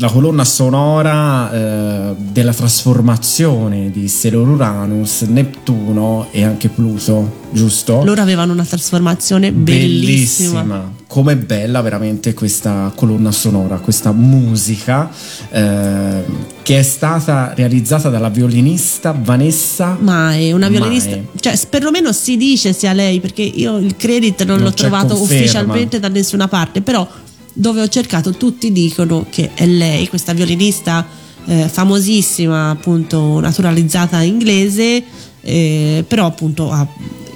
[0.00, 8.02] la colonna sonora eh, della trasformazione di Sailor Uranus, Neptuno e anche Pluto, giusto?
[8.02, 15.10] loro avevano una trasformazione bellissima, Com'è bella veramente questa colonna sonora, questa musica
[15.50, 16.24] eh,
[16.62, 21.26] che è stata realizzata dalla violinista Vanessa ma è una violinista Mae.
[21.40, 25.42] cioè perlomeno si dice sia lei perché io il credit non, Non l'ho trovato conferma.
[25.42, 27.06] ufficialmente da nessuna parte però
[27.52, 31.06] dove ho cercato tutti dicono che è lei questa violinista
[31.46, 35.02] eh, famosissima appunto naturalizzata inglese
[35.40, 36.86] eh, però appunto ha-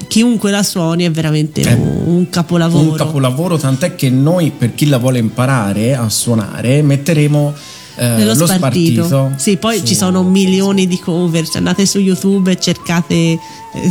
[0.07, 2.91] chiunque la suoni è veramente È un, un capolavoro.
[2.91, 7.53] un capolavoro, tant'è che noi, per chi la vuole imparare a suonare, metteremo
[7.97, 9.05] eh, nello lo spartito.
[9.07, 9.33] spartito.
[9.37, 11.47] Sì, poi su- ci sono milioni di cover.
[11.47, 13.39] Se andate su YouTube e cercate eh,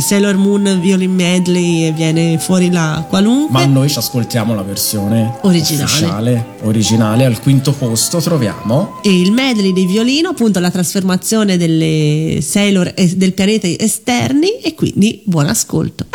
[0.00, 3.52] Sailor Moon Violin Medley e viene fuori la qualunque.
[3.52, 5.84] Ma noi ci ascoltiamo la versione Originale.
[5.84, 7.24] ufficiale, originale.
[7.24, 13.08] Al quinto posto troviamo E il medley dei violino, appunto la trasformazione delle Sailor e
[13.16, 16.06] del pianeta esterni e quindi buon ascolto.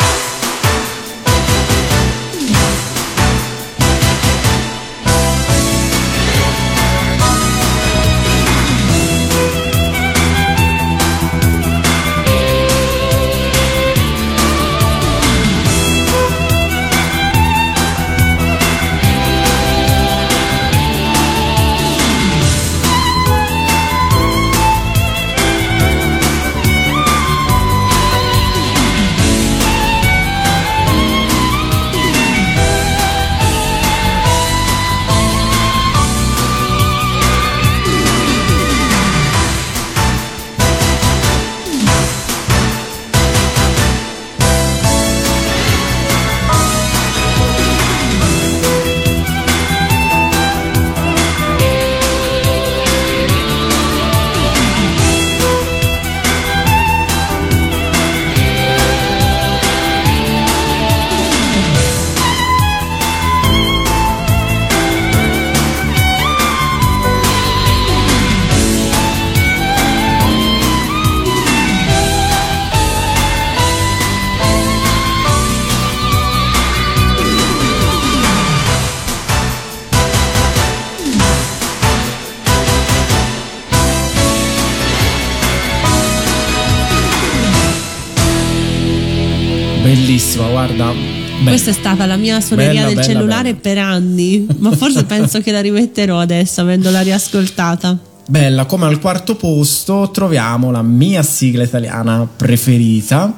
[91.62, 93.60] Questa è stata la mia suoneria Bella, del bella, cellulare bella.
[93.62, 97.98] per anni, ma forse penso che la rimetterò adesso avendola riascoltata.
[98.30, 103.36] Bella, come al quarto posto troviamo la mia sigla italiana preferita,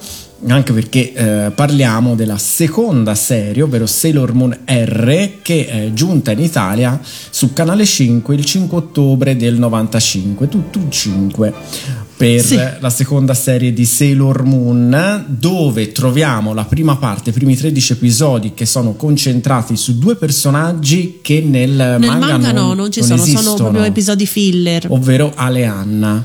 [0.47, 6.41] anche perché eh, parliamo della seconda serie, ovvero Sailor Moon R, che è giunta in
[6.41, 11.53] Italia su Canale 5 il 5 ottobre del 95, tutto un 5,
[12.21, 12.59] per Sì.
[12.79, 18.53] la seconda serie di Sailor Moon, dove troviamo la prima parte, i primi 13 episodi
[18.53, 23.31] che sono concentrati su due personaggi che nel, Nel manga, no, non ci sono, sono
[23.31, 24.85] esistono proprio episodi filler.
[24.89, 26.23] ovvero Aleanna.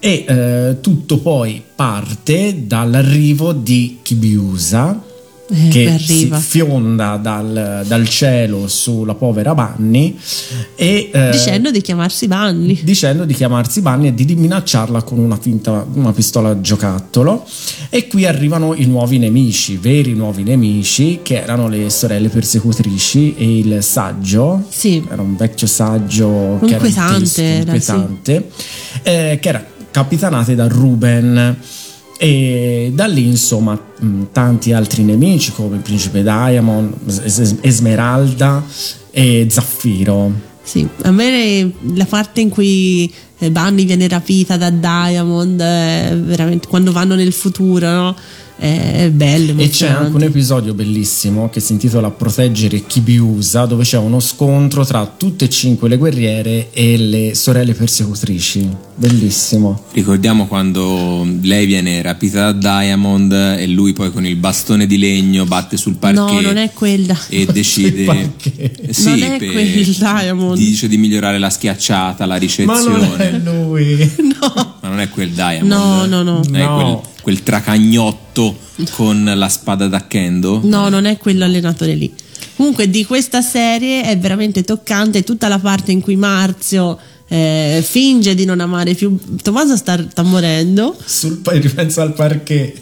[0.00, 5.02] E eh, tutto poi parte dall'arrivo di Kibiusa
[5.50, 6.38] Eh, che poi si arriva.
[6.38, 10.16] fionda dal, dal cielo sulla povera Bunny
[10.74, 12.80] e eh, Dicendo di chiamarsi Bunny.
[12.82, 17.46] dicendo di chiamarsi Bunny e di minacciarla con una finta una pistola giocattolo
[17.88, 23.58] e qui arrivano i nuovi nemici veri nuovi nemici che erano le sorelle persecutrici e
[23.58, 25.02] il saggio Sì.
[25.10, 28.48] era un vecchio saggio che era Inquietante triste, era, inquietante,
[29.02, 31.56] eh, che era capitanate da Ruben
[32.18, 36.92] e da lì insomma mh, tanti altri nemici come il principe Diamond
[37.22, 38.62] Es- Esmeralda
[39.10, 45.56] e Zaffiro Sì, a me la parte in cui eh, Bunny viene rapita da Diamond,
[45.56, 48.16] veramente quando vanno nel futuro, no?
[48.58, 49.60] È, bello.
[49.60, 54.84] E c'è anche un episodio bellissimo che si intitola Proteggere Kibiusa, dove c'è uno scontro
[54.84, 58.68] tra tutte e cinque le guerriere e le sorelle persecutrici.
[58.96, 59.84] Bellissimo.
[59.92, 65.44] Ricordiamo quando lei viene rapita da Diamond e lui poi con il bastone di legno
[65.44, 66.28] batte sul parquet.
[66.28, 67.16] No, non è quella.
[67.28, 68.32] E decide.
[68.90, 70.56] Sì, Non è per- quel Diamond.
[70.58, 73.06] Dice di migliorare la schiacciata, la Ma ricezione.
[73.06, 74.10] non è lui.
[74.80, 75.66] Ma non è quel Diamond.
[75.66, 76.40] No, no, no.
[76.40, 76.74] È No.
[76.74, 78.56] quel, quel tracagnotto
[78.92, 80.62] con la spada da kendo.
[80.64, 82.10] No, non è quell'allenatore lì.
[82.56, 86.98] Comunque di questa serie è veramente toccante tutta la parte in cui Marzio
[87.28, 92.80] eh, finge di non amare più Tommaso sta, sta morendo Sul, poi ripenso al parquet.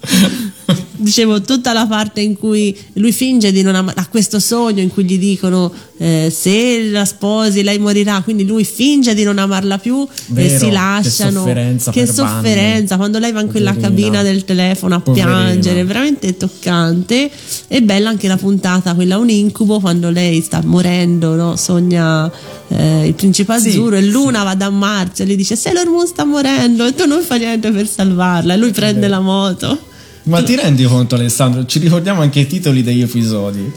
[0.96, 4.88] dicevo tutta la parte in cui lui finge di non amare ha questo sogno in
[4.88, 9.78] cui gli dicono eh, se la sposi lei morirà quindi lui finge di non amarla
[9.78, 11.40] più Vero, e si che lasciano.
[11.40, 13.96] sofferenza che sofferenza quando lei va in quella Poverina.
[13.96, 15.44] cabina del telefono a Poverina.
[15.44, 17.30] piangere veramente toccante.
[17.68, 21.56] E bella anche la puntata quella un incubo quando lei sta morendo no?
[21.56, 22.30] sogna
[22.68, 26.06] eh, il principe Sì, azzurro e Luna va da Marzio e gli dice Sailor Moon
[26.06, 28.54] sta morendo e tu non fai niente per salvarla.
[28.54, 29.92] E lui prende la moto
[30.24, 31.66] Ma ti rendi conto, Alessandro?
[31.66, 33.70] Ci ricordiamo anche i titoli degli episodi.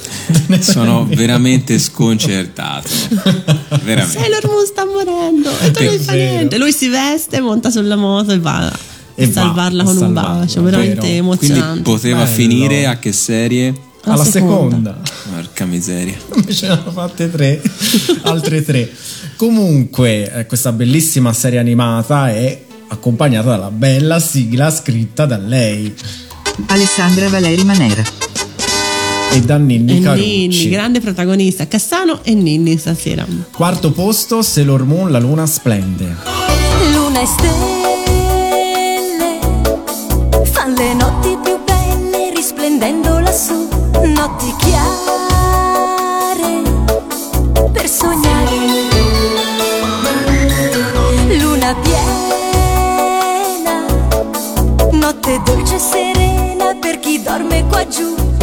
[0.60, 2.88] Sono veramente sconcertato.
[3.84, 4.18] Veramente.
[4.18, 7.96] Sailor Moon sta morendo e tu È non fai niente lui si veste monta sulla
[7.96, 8.72] moto e va
[9.14, 11.00] E a va salvarla a con un bacio veramente vero.
[11.00, 12.34] Quindi emozionante poteva Bello.
[12.34, 13.74] finire a che serie?
[14.04, 14.76] La Alla seconda.
[14.76, 14.98] seconda.
[15.34, 16.16] Porca miseria.
[16.34, 17.60] Invece ne hanno fatte tre,
[18.22, 18.90] altre tre.
[19.36, 25.94] Comunque, eh, questa bellissima serie animata è accompagnata dalla bella sigla scritta da lei
[26.66, 28.02] Alessandra Valeri Manera.
[29.32, 30.48] e da Ninni e Carucci.
[30.48, 36.16] Ninni grande protagonista Cassano e Ninni stasera Quarto posto, Sailor Moon, la luna splende.
[36.92, 37.68] Luna e stelle
[40.44, 43.68] fan le notti più belle risplendendo lassù,
[44.04, 44.88] notti chiare
[47.72, 48.58] per sognare.
[51.38, 52.09] Luna piena,
[55.80, 58.39] serena per chi dorme qua giù.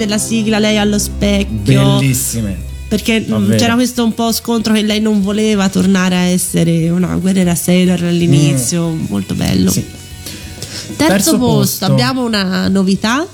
[0.00, 2.56] Immagini della sigla lei allo specchio Bellissime.
[2.88, 3.58] perché mh, Davvero.
[3.58, 8.02] c'era questo un po' scontro che lei non voleva tornare a essere una guerriera Sailor
[8.04, 9.84] all'inizio molto bello Sì.
[10.96, 11.84] terzo, Terzo posto, posto.
[11.86, 13.26] abbiamo una novità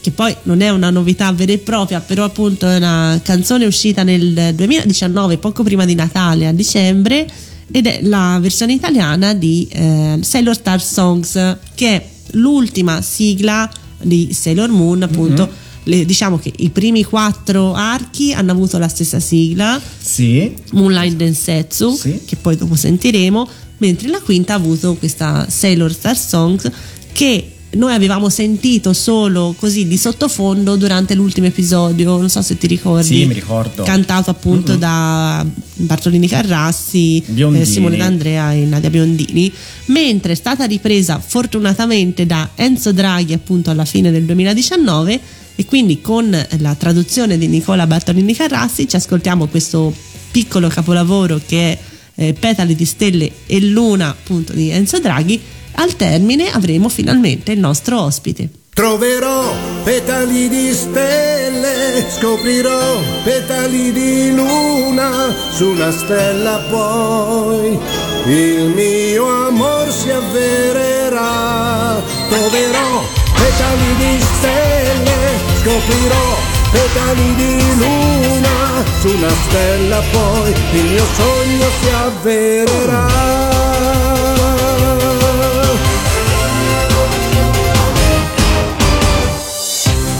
[0.00, 4.02] che poi non è una novità vera e propria, però appunto è una canzone uscita
[4.02, 7.26] nel 2019, poco prima di Natale, a dicembre,
[7.70, 14.32] ed è la versione italiana di eh, Sailor Star Songs, che è l'ultima sigla di
[14.32, 15.42] Sailor Moon, appunto.
[15.42, 15.54] Mm-hmm.
[15.90, 21.94] Le- diciamo che i primi quattro archi hanno avuto la stessa sigla, Sì, Moonlight Densetsu,
[21.96, 22.20] Sì.
[22.24, 26.70] che poi dopo sentiremo, mentre la quinta ha avuto questa Sailor Star Songs
[27.12, 32.66] che noi avevamo sentito solo così di sottofondo durante l'ultimo episodio, non so se ti
[32.66, 33.06] ricordi.
[33.06, 33.82] Sì, mi ricordo.
[33.84, 39.52] Cantato appunto da Bartolini Carrassi, eh, Simone D'Andrea e Nadia Biondini,
[39.86, 45.20] mentre è stata ripresa fortunatamente da Enzo Draghi appunto alla fine del 2019
[45.54, 49.92] e quindi con la traduzione di Nicola Bartolini Carrassi ci ascoltiamo questo
[50.30, 51.78] piccolo capolavoro che è
[52.14, 55.40] eh, Petali di stelle e luna appunto di Enzo Draghi.
[55.74, 58.48] Al termine avremo finalmente il nostro ospite.
[58.72, 59.52] Troverò
[59.84, 67.78] petali di stelle, scoprirò petali di luna, su una stella poi
[68.26, 72.00] il mio amor si avvererà.
[72.28, 73.02] Troverò
[73.34, 75.19] petali di stelle,
[75.62, 76.38] scoprirò
[76.70, 83.06] petali di luna, su una stella poi il mio sogno si avvererà.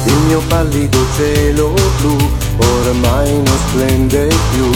[0.04, 2.16] Il mio pallido cielo blu
[2.58, 4.70] ormai non splende più.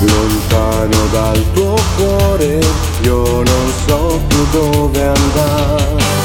[0.00, 2.60] Lontano dal tuo cuore
[3.00, 6.17] io non so più dove andare.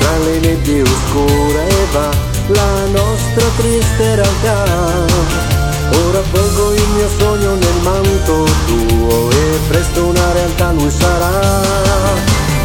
[0.00, 2.10] Tra le nebbie oscure va
[2.48, 4.64] la nostra triste realtà.
[6.06, 11.30] Ora avvolgo il mio sogno nel manto tuo e presto una realtà lui sarà.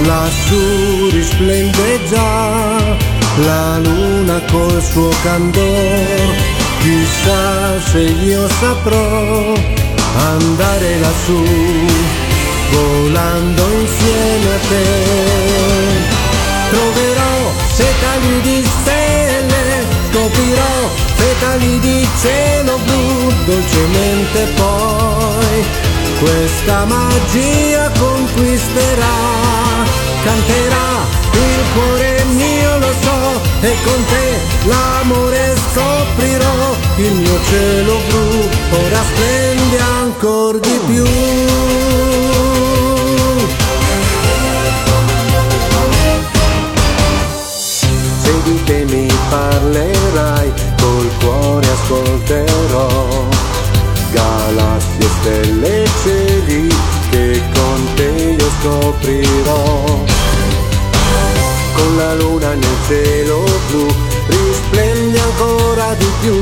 [0.05, 2.79] Lassù risplende già
[3.45, 6.53] la luna col suo candor.
[6.79, 9.53] Chissà se io saprò
[10.17, 11.43] andare lassù,
[12.71, 16.14] volando insieme a te.
[16.75, 17.35] Troverò
[17.73, 20.75] setali di stelle, scoprirò
[21.15, 25.63] petali di cielo blu, dolcemente poi
[26.19, 29.17] questa magia conquisterà,
[30.25, 30.87] canterà
[31.31, 38.49] il cuore mio lo so e con te l'amore scoprirò, il mio cielo blu
[38.83, 42.54] ora splende ancora di più.
[48.45, 53.27] Di te mi parlerai, col cuore ascolterò.
[54.11, 56.67] Galassie, stelle cieli,
[57.09, 60.03] che con te io scoprirò.
[61.73, 63.87] Con la luna nel cielo blu,
[64.27, 66.39] risplende ancora di più.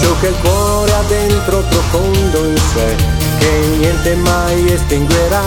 [0.00, 2.94] Ciò che il cuore ha dentro profondo in sé,
[3.38, 5.42] che niente mai estinguerà.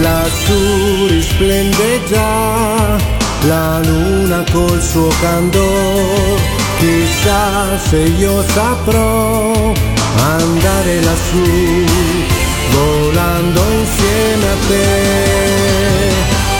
[0.00, 6.40] Lassù risplende già la luna col suo candor.
[6.78, 9.72] Chissà se io saprò
[10.16, 11.84] andare lassù,
[12.70, 16.10] volando insieme a te.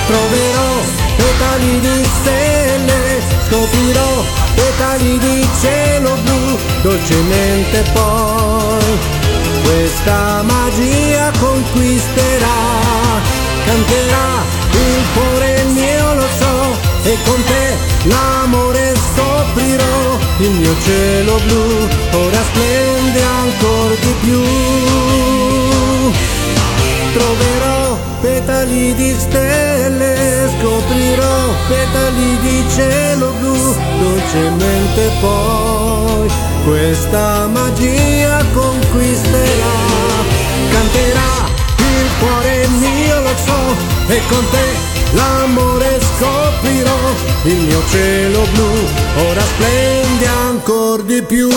[0.07, 0.71] Troverò
[1.17, 4.25] petali di stelle, scoprirò
[4.55, 9.21] petali di cielo blu, dolcemente poi
[9.65, 12.61] questa magia conquisterà,
[13.65, 16.52] canterà il cuore mio lo so
[17.05, 24.43] e con te l'amore scoprirò, il mio cielo blu ora splende ancora di più.
[27.13, 36.31] Troverò petali di stelle, scoprirò petali di cielo blu, dolcemente poi
[36.65, 39.75] questa magia conquisterà,
[40.71, 46.99] canterà il cuore mio lo so e con te l'amore scoprirò,
[47.45, 48.71] il mio cielo blu
[49.29, 51.49] ora splende ancora di più.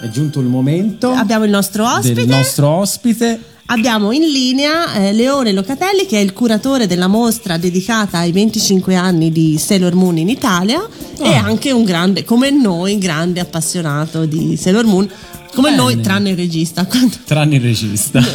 [0.00, 2.14] È giunto il momento Abbiamo il nostro ospite.
[2.14, 3.40] del nostro ospite.
[3.66, 8.94] abbiamo in linea eh, Leone Locatelli che è il curatore della mostra dedicata ai 25
[8.94, 10.86] anni di Sailor Moon in Italia
[11.18, 11.44] e Ah.
[11.44, 15.08] anche un grande, come noi, grande appassionato di Sailor Moon,
[15.54, 15.82] come Bene.
[15.82, 16.84] noi tranne il regista.
[16.84, 18.20] Quando- Tranne il regista.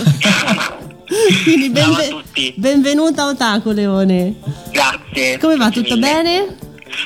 [1.44, 4.34] Quindi Ciao a benve- benvenuta a Otaku Leone.
[4.72, 5.38] Grazie.
[5.40, 5.70] Come va?
[5.70, 6.00] Tutto mille.
[6.08, 6.56] bene?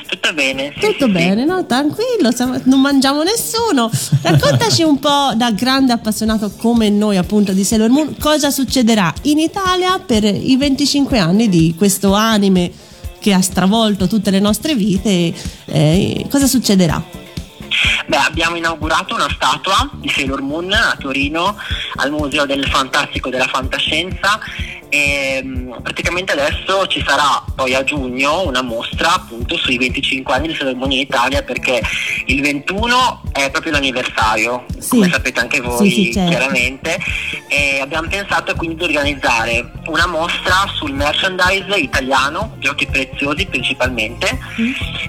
[0.08, 0.72] Tutto bene.
[0.74, 1.64] sì, Tutto sì, bene, no?
[1.66, 3.90] Tranquillo, siamo- non mangiamo nessuno.
[4.22, 9.38] Raccontaci un po' da grande appassionato come noi appunto di Sailor Moon, cosa succederà in
[9.38, 12.70] Italia per i 25 anni di questo anime
[13.18, 15.32] che ha stravolto tutte le nostre vite.
[15.66, 17.02] eh, cosa succederà?
[17.12, 17.24] sì.
[18.06, 21.56] Beh, abbiamo inaugurato una statua di Sailor Moon a Torino
[21.96, 24.38] al Museo del Fantastico della Fantascienza
[24.88, 30.48] e mm, praticamente adesso ci sarà poi a giugno una mostra appunto sui 25 anni
[30.48, 31.80] di Sailor Moon in Italia perché
[32.26, 34.88] il 21 è proprio l'anniversario, Sì.
[34.90, 36.30] come sapete anche voi Sì, sì, certo.
[36.30, 36.98] chiaramente
[37.48, 44.38] e abbiamo pensato quindi di organizzare una mostra sul merchandise italiano, giochi preziosi principalmente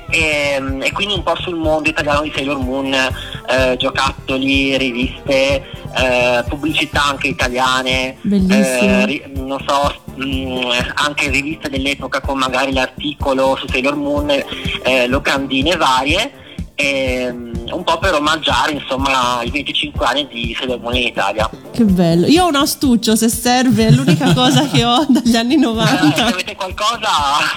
[0.09, 5.65] e, e quindi un po' sul mondo italiano di Sailor Moon, eh, giocattoli, riviste,
[5.95, 8.17] eh, pubblicità anche italiane,
[8.51, 9.76] eh, non so,
[10.15, 16.31] mh, anche riviste dell'epoca con magari l'articolo su Sailor Moon, eh, locandine varie.
[16.75, 21.49] E, mh, un po' per omaggiare insomma i 25 anni di Moon in Italia.
[21.71, 22.27] Che bello.
[22.27, 25.63] Io ho un astuccio se serve, è l'unica cosa che ho dagli anni Eh, se
[25.65, 26.25] 90.
[26.25, 27.09] avete qualcosa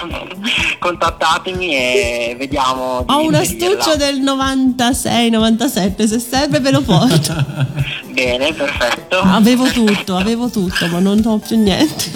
[0.79, 3.03] contattatemi e vediamo.
[3.05, 7.33] di Ho un astuccio del 96-97, se serve ve lo porto.
[8.11, 9.19] Bene, perfetto.
[9.19, 12.11] Avevo tutto, avevo tutto, ma non ho più niente.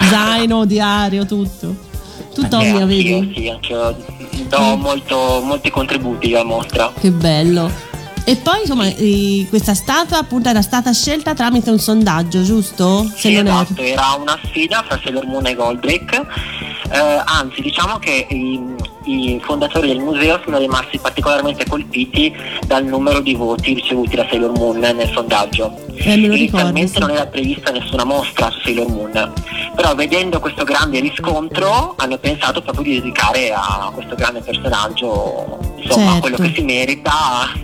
[0.00, 1.86] Zaino, diario, tutto.
[2.38, 3.32] Tu Eh, Tommy avevi?
[3.34, 3.96] Sì, anch'io
[4.48, 6.92] do molto- molti contributi alla mostra.
[6.96, 7.68] Che bello.
[8.24, 13.10] E poi insomma eh, questa statua appunto era stata scelta tramite un sondaggio, giusto?
[13.16, 16.26] Sì, esatto, era una sfida fra Sailor Moon e Goldrake.
[16.92, 18.26] Eh, anzi, diciamo che
[19.08, 22.34] i, fondatori del museo sono rimasti particolarmente colpiti
[22.66, 25.76] dal numero di voti ricevuti da Sailor Moon nel sondaggio.
[25.94, 26.12] Eh.
[26.14, 26.98] Inizialmente sì.
[27.00, 29.32] non era prevista nessuna mostra su Sailor Moon,
[29.74, 36.04] però vedendo questo grande riscontro hanno pensato proprio di dedicare a questo grande personaggio insomma
[36.12, 36.20] Certo.
[36.20, 37.12] quello che si merita,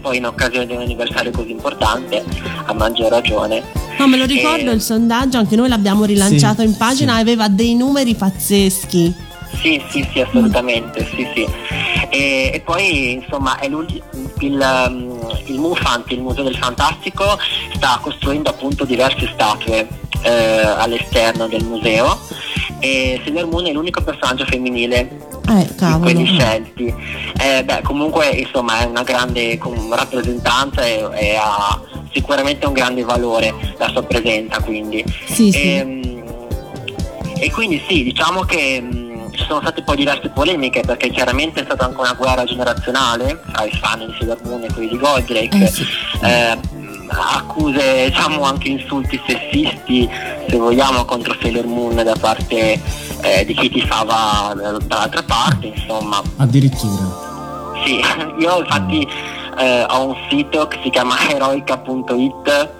[0.01, 2.25] poi in occasione di un anniversario così importante,
[2.65, 3.63] a maggior ragione.
[3.99, 7.21] No, me lo ricordo Eh, il sondaggio, anche noi l'abbiamo rilanciato Sì, in pagina, sì.
[7.21, 9.15] aveva dei numeri pazzeschi.
[9.61, 11.47] Sì, sì, sì, assolutamente, sì, sì.
[12.11, 17.39] E, e poi insomma è il, um, il MUFANT, il Museo del Fantastico,
[17.75, 19.87] sta costruendo appunto diverse statue
[20.23, 22.19] eh, all'esterno del museo
[22.81, 25.09] e Sailor Moon è l'unico personaggio femminile
[25.49, 26.01] Eh, cavolo.
[26.13, 26.95] quelli scelti.
[27.41, 29.59] Eh, beh, comunque insomma è una grande
[29.91, 31.81] rappresentanza e, e ha
[32.13, 35.03] sicuramente un grande valore la sua presenza quindi.
[35.27, 35.75] Sì, sì.
[35.77, 36.03] Ehm,
[37.37, 39.04] E, quindi sì, diciamo che mh,
[39.35, 43.65] ci sono state poi diverse polemiche perché chiaramente è stata anche una guerra generazionale tra
[43.65, 45.65] i fan di Sailor Moon e quelli di Goldrake.
[45.65, 45.87] Eh, sì.
[46.23, 46.59] Eh,
[47.09, 50.09] accuse, diciamo anche insulti sessisti,
[50.49, 52.81] se vogliamo, contro Sailor Moon da parte
[53.23, 56.23] eh, di chi tifava da- dall'altra parte, insomma.
[56.37, 57.33] Addirittura.
[57.85, 58.01] Sì,
[58.39, 59.07] io infatti
[59.59, 62.71] eh, ho un sito che si chiama eroica.it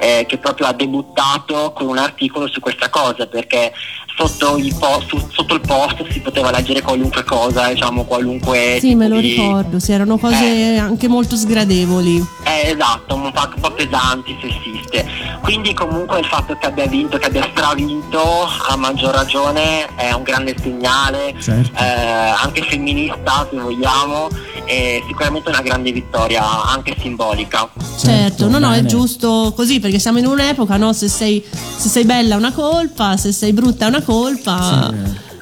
[0.00, 3.72] eh, che proprio ha debuttato con un articolo su questa cosa perché
[4.18, 8.78] sotto il, po- su- sotto il post si poteva leggere qualunque cosa, diciamo qualunque...
[8.80, 12.16] Sì, me lo di- ricordo, sì, erano cose anche molto sgradevoli.
[12.44, 15.06] eh, esatto, un po', un po' pesanti, sessiste.
[15.42, 18.20] Quindi comunque il fatto che abbia vinto, che abbia stravinto,
[18.68, 21.78] a maggior ragione è un grande segnale, Certo.
[21.78, 21.84] eh,
[22.42, 24.28] anche femminista se vogliamo,
[24.64, 27.68] e sicuramente una grande vittoria, anche simbolica.
[27.98, 30.92] Certo, no, no, è giusto così perché siamo in un'epoca, no?
[30.92, 31.42] Se sei,
[31.76, 34.06] se sei bella è una colpa, se sei brutta è una colpa.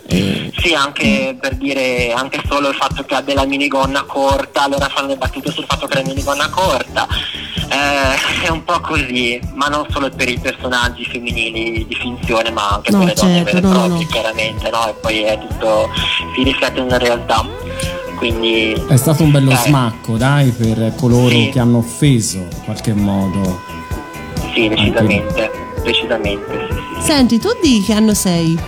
[0.08, 4.88] Eh, Sì, anche per dire anche solo il fatto che abbia la minigonna corta, allora
[4.88, 7.06] fanno le battute sul fatto che la minigonna corta.
[7.68, 12.68] Eh, è un po' così, ma non solo per i personaggi femminili di finzione, ma
[12.70, 14.10] anche No, per le donne certo, vere e proprie, no.
[14.10, 14.88] chiaramente, no?
[14.88, 15.88] E poi è tutto,
[16.36, 17.44] si riflette nella realtà.
[18.16, 21.50] Quindi È stato un bello eh, smacco, dai, per coloro Sì.
[21.52, 23.60] che hanno offeso in qualche modo.
[24.54, 25.50] Sì, decisamente,
[25.87, 27.07] decisamente, sì, sì.
[27.07, 28.59] Senti, tu di che anno sei?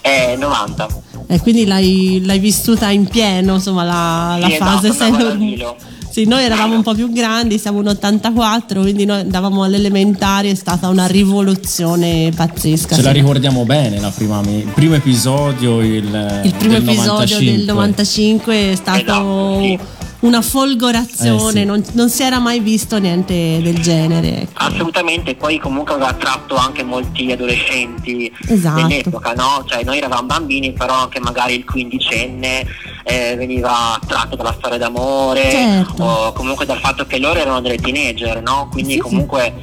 [0.00, 0.88] È 90.
[1.26, 5.76] E quindi l'hai, l'hai vissuta in pieno, insomma, la, la Sì, esatto, fase Sailor all'asilo.
[6.10, 10.54] Sì, noi eravamo un po' più grandi, siamo un 84, quindi noi andavamo all'elementare, è
[10.56, 12.96] stata una rivoluzione pazzesca.
[12.96, 13.14] Ce la sì.
[13.14, 17.56] ricordiamo bene, la prima il primo episodio, il, Il primo del episodio 95.
[17.56, 19.78] del 95 è stato Esatto, sì.
[20.20, 21.64] Una folgorazione, Eh, sì.
[21.64, 24.42] non, non si era mai visto niente del genere.
[24.42, 24.50] ecco.
[24.54, 28.86] Assolutamente, poi comunque aveva attratto anche molti adolescenti Esatto.
[28.86, 29.64] dell'epoca, no?
[29.66, 32.66] Cioè noi eravamo bambini, però anche magari il quindicenne
[33.04, 36.02] eh, veniva attratto dalla storia d'amore Certo.
[36.04, 38.68] o comunque dal fatto che loro erano delle teenager, no?
[38.70, 39.02] Quindi Sì, sì.
[39.02, 39.54] comunque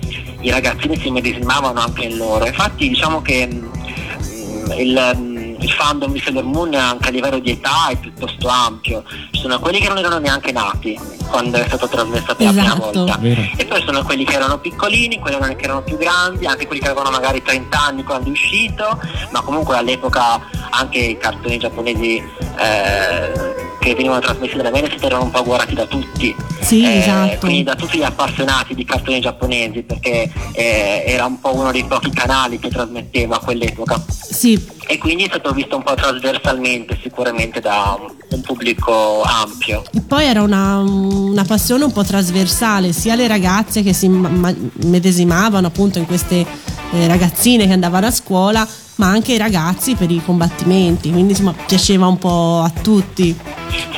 [0.42, 2.46] i ragazzini si medesimavano anche in loro.
[2.48, 5.27] Infatti diciamo che mm, il,
[5.60, 9.04] il fandom di Sailor Moon anche a livello di età è piuttosto ampio.
[9.32, 11.00] Ci sono quelli che non erano neanche nati
[11.30, 12.92] quando è stato trasmesso per la prima Esatto.
[12.94, 13.18] volta.
[13.20, 13.42] Vero.
[13.56, 16.88] E poi sono quelli che erano piccolini, quelli che erano più grandi, anche quelli che
[16.88, 19.00] avevano magari 30 anni quando è uscito,
[19.32, 20.40] ma comunque all'epoca
[20.70, 22.22] anche i cartoni giapponesi
[22.60, 26.36] eh, che venivano trasmessi dalla Mediaset erano un po' guardati da tutti.
[26.60, 27.38] Sì, Eh, esatto.
[27.40, 31.86] Quindi da tutti gli appassionati di cartoni giapponesi, perché eh, era un po' uno dei
[31.86, 34.04] pochi canali che trasmetteva a quell'epoca.
[34.10, 39.84] Sì, E quindi è stato visto un po' trasversalmente sicuramente da un, pubblico ampio.
[39.94, 44.30] E poi era una, una passione un po' trasversale, sia le ragazze che si ma-
[44.30, 46.46] ma- medesimavano appunto in queste
[46.92, 48.68] eh, ragazzine che andavano a scuola,
[48.98, 53.36] ma anche i ragazzi per i combattimenti, quindi insomma piaceva un po' a tutti.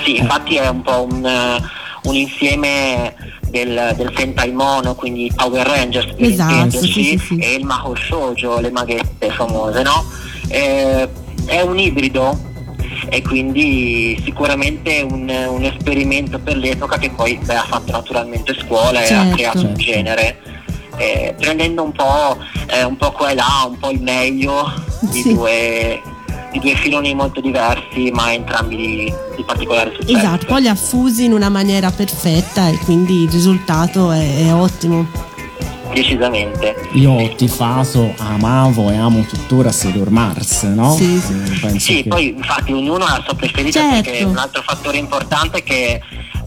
[0.03, 1.61] Sì, infatti è un po' un, eh,
[2.03, 3.15] un insieme
[3.49, 7.37] del, del Sentai Mono, quindi Power Rangers per Esatto, sì, sì, sì.
[7.37, 10.05] e il Maho Shoujo, le maghette famose, no?
[10.47, 11.07] Eh,
[11.45, 12.47] è un ibrido
[13.09, 19.01] e quindi sicuramente un, un esperimento per l'epoca che poi beh, ha fatto naturalmente scuola
[19.01, 19.29] e Certo.
[19.31, 19.81] ha creato un Certo.
[19.81, 20.39] genere.
[20.99, 22.37] Eh, prendendo un po',
[22.67, 24.71] eh, un po' qua e là, un po' il meglio
[25.01, 25.33] di, Sì.
[25.33, 26.01] due,
[26.51, 30.17] di due filoni molto diversi, ma entrambi di, di particolare successo.
[30.17, 34.53] Esatto, poi li ha fusi in una maniera perfetta e quindi il risultato è, è
[34.53, 35.07] ottimo.
[35.93, 36.75] Decisamente.
[36.93, 40.91] Io ho tifato, amavo e amo tuttora Sailor Mars, no?
[40.93, 41.33] Sì, sì.
[41.33, 44.03] Eh, penso Sì, che- poi infatti ognuno ha la sua preferita Certo.
[44.09, 45.99] perché un altro fattore importante è che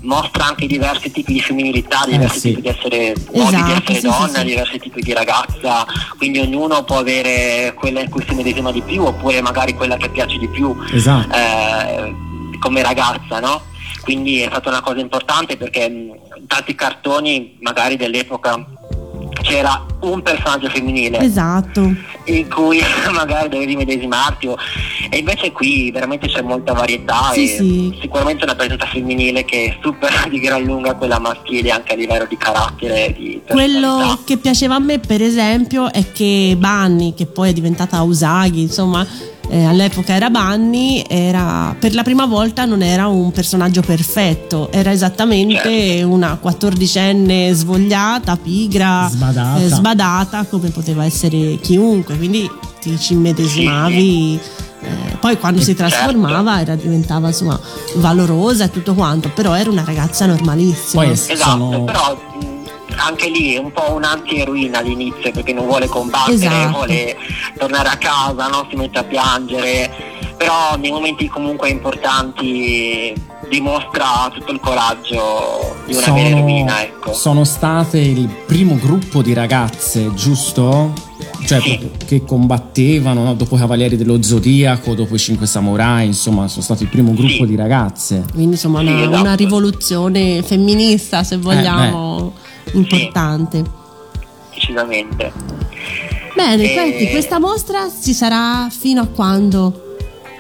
[0.03, 2.49] mostra anche diversi tipi di femminilità, Eh, diversi sì.
[2.49, 4.45] tipi di essere modi di Esatto, essere sì, donna, sì.
[4.45, 5.87] diversi tipi di ragazza,
[6.17, 10.09] quindi ognuno può avere quella in cui si medesima di più oppure magari quella che
[10.09, 11.35] piace di più Esatto.
[11.35, 12.15] eh,
[12.59, 13.63] come ragazza, no?
[14.03, 18.65] Quindi è stata una cosa importante perché tanti cartoni magari dell'epoca
[19.43, 21.81] c'era un personaggio femminile Esatto.
[22.25, 22.81] in cui
[23.13, 24.57] magari dovevi medesimarti o-
[25.11, 27.99] e invece qui veramente c'è molta varietà Sì, e sì.
[28.01, 32.37] sicuramente una presenza femminile che supera di gran lunga quella maschile anche a livello di
[32.37, 37.53] carattere di Quello che piaceva a me, per esempio, è che Bunny, che poi è
[37.53, 39.07] diventata Usagi, insomma,
[39.55, 44.91] eh, all'epoca era Bunny, era, per la prima volta non era un personaggio perfetto, era
[44.93, 46.09] esattamente Certo.
[46.09, 49.61] una quattordicenne svogliata, pigra, Sbadata.
[49.63, 52.49] eh, sbadata, come poteva essere chiunque, quindi
[52.81, 54.41] ti ci medesimavi.
[54.81, 55.83] eh, poi quando si Certo.
[55.87, 57.61] trasformava era, diventava insomma
[57.97, 61.03] valorosa e tutto quanto, però era una ragazza normalissima.
[61.03, 61.85] Poi Esatto, sono...
[61.85, 62.19] però
[63.05, 66.71] anche lì è un po' un'anti-eroina all'inizio perché non vuole combattere, Esatto.
[66.71, 67.17] vuole
[67.59, 68.67] tornare a casa, no?
[68.71, 69.91] si mette a piangere,
[70.37, 73.13] però nei momenti comunque importanti
[73.49, 76.83] dimostra tutto il coraggio di una vera eroina.
[76.83, 77.13] Ecco.
[77.13, 80.93] sono state il primo gruppo di ragazze, giusto?
[81.45, 81.91] Cioè, Sì.
[82.07, 83.35] che combattevano no?
[83.35, 87.29] dopo i Cavalieri dello Zodiaco, dopo i Cinque Samurai, insomma, sono stati il primo gruppo
[87.45, 87.47] Sì.
[87.47, 88.25] di ragazze.
[88.33, 89.21] Quindi insomma Sì, una, esatto.
[89.21, 92.33] una rivoluzione femminista, se vogliamo,
[92.73, 93.63] importante.
[94.53, 95.33] Decisamente.
[96.35, 96.75] Bene, Eh.
[96.75, 99.97] senti, questa mostra ci sarà fino a quando?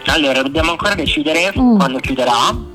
[0.06, 1.76] Allora, dobbiamo ancora decidere Mm.
[1.76, 2.70] quando chiuderà.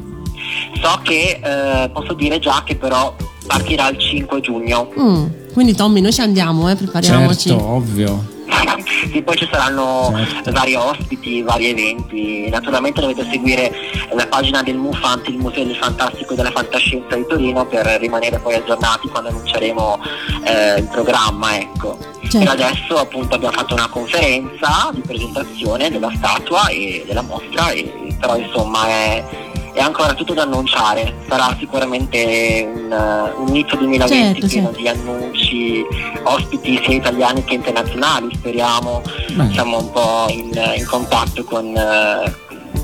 [0.82, 3.14] So che eh, posso dire già che però
[3.46, 4.90] partirà il 5 giugno.
[5.00, 7.50] Mm, Quindi Tommy, noi ci andiamo, eh, prepariamoci.
[7.50, 8.36] Certo, ovvio.
[9.12, 10.52] Sì, poi ci saranno Certo.
[10.52, 12.50] vari ospiti, vari eventi.
[12.50, 13.72] Naturalmente dovete seguire
[14.14, 18.40] la pagina del MUFANT, il Museo del Fantastico e della Fantascienza di Torino, per rimanere
[18.40, 20.00] poi aggiornati quando annunceremo
[20.44, 21.58] eh, il programma.
[21.58, 21.98] Ecco.
[22.22, 22.40] Certo.
[22.40, 28.16] Per adesso appunto abbiamo fatto una conferenza di presentazione della statua e della mostra, e,
[28.20, 29.24] però insomma è,
[29.78, 31.14] è ancora tutto da annunciare.
[31.30, 34.82] Sarà sicuramente un, uh, un inizio 2020 Certo, pieno certo.
[34.82, 35.86] di annunci,
[36.24, 39.04] ospiti sia italiani che internazionali, speriamo.
[39.34, 39.52] Beh.
[39.52, 42.36] Siamo un po' in, in contatto con, eh,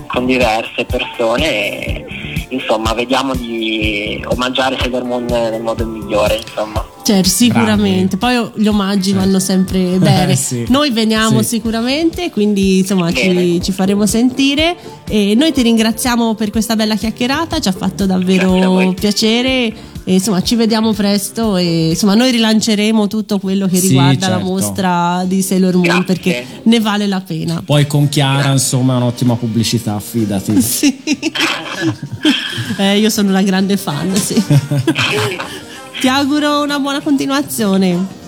[0.08, 6.86] con diverse persone e insomma vediamo di omaggiare Sailor Moon nel modo migliore, insomma.
[7.04, 8.16] Certo, sicuramente.
[8.18, 9.26] Poi gli omaggi Certo.
[9.26, 10.32] vanno sempre bene.
[10.32, 10.66] Eh, sì.
[10.70, 11.48] Noi veniamo Sì.
[11.50, 14.76] sicuramente, quindi insomma ci, ci faremo sentire.
[15.08, 19.74] E noi ti ringraziamo per questa bella chiacchierata, ci ha fatto Grazie davvero piacere.
[20.06, 24.34] E, insomma, ci vediamo presto e insomma, noi rilanceremo tutto quello che Sì, riguarda la
[24.36, 24.50] certo.
[24.52, 26.04] mostra di Sailor Moon Grazie.
[26.04, 27.62] perché ne vale la pena.
[27.66, 30.60] Poi con Chiara, insomma, è un'ottima pubblicità, fidati.
[30.62, 31.00] Sì.
[32.78, 34.42] Eh, io sono una grande fan, sì.
[36.00, 38.22] Ti auguro una buona continuazione.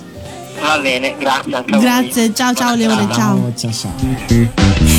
[0.62, 1.86] Va bene, grazie anche a voi.
[1.86, 3.52] Grazie, ciao ciao Leone, ciao.
[3.56, 3.92] ciao ciao.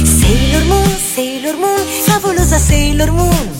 [0.04, 3.50] Sailor Moon, Sailor Moon, favolosa Sailor Moon.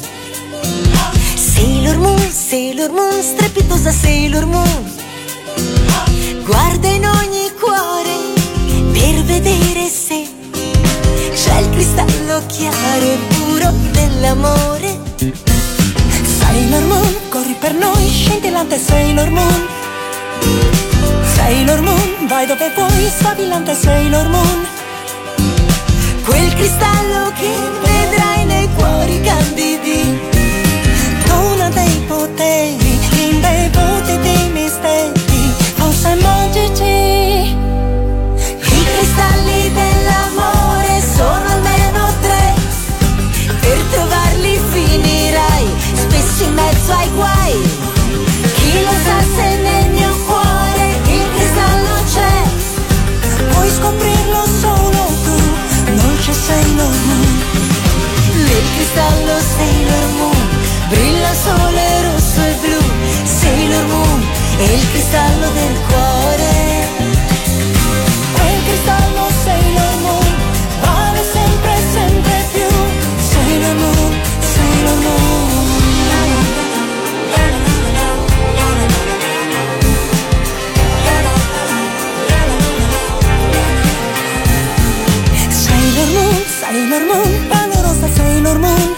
[1.35, 4.93] Sailor Moon, Sailor Moon, strepitosa Sailor Moon.
[6.45, 8.35] Guarda in ogni cuore
[8.93, 10.27] per vedere se
[11.35, 14.96] c'è il cristallo chiaro e puro dell'amore.
[16.57, 19.67] Sailor Moon, corri per noi, scintillante Sailor Moon.
[21.35, 24.67] Sailor Moon, vai dove vuoi, sfavillante Sailor Moon.
[26.25, 27.53] Quel cristallo che
[27.83, 29.66] vedrai nei cuori candidi
[58.97, 60.49] cristallo Sailor Moon.
[60.89, 62.81] Brilla il sole rosso e blu
[63.25, 64.27] Sailor Moon
[64.57, 66.89] è il cristallo del cuore.
[68.33, 70.35] Quel cristallo Sailor Moon
[70.81, 72.69] Vale sempre, sempre più.
[73.19, 75.25] Sailor Moon, Sailor Moon.
[85.51, 87.66] Sailor Moon, Sailor Moon,
[88.47, 88.95] valerosa Sailor Moon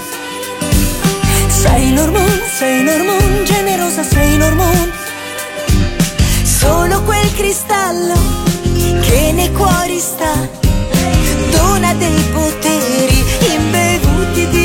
[1.48, 4.92] Sailor Moon, Sailor Moon, generosa Sailor Moon
[6.44, 8.14] Solo quel cristallo
[9.00, 10.48] che nei cuori sta.
[11.50, 13.24] Dona dei poteri
[13.54, 14.57] imbevuti di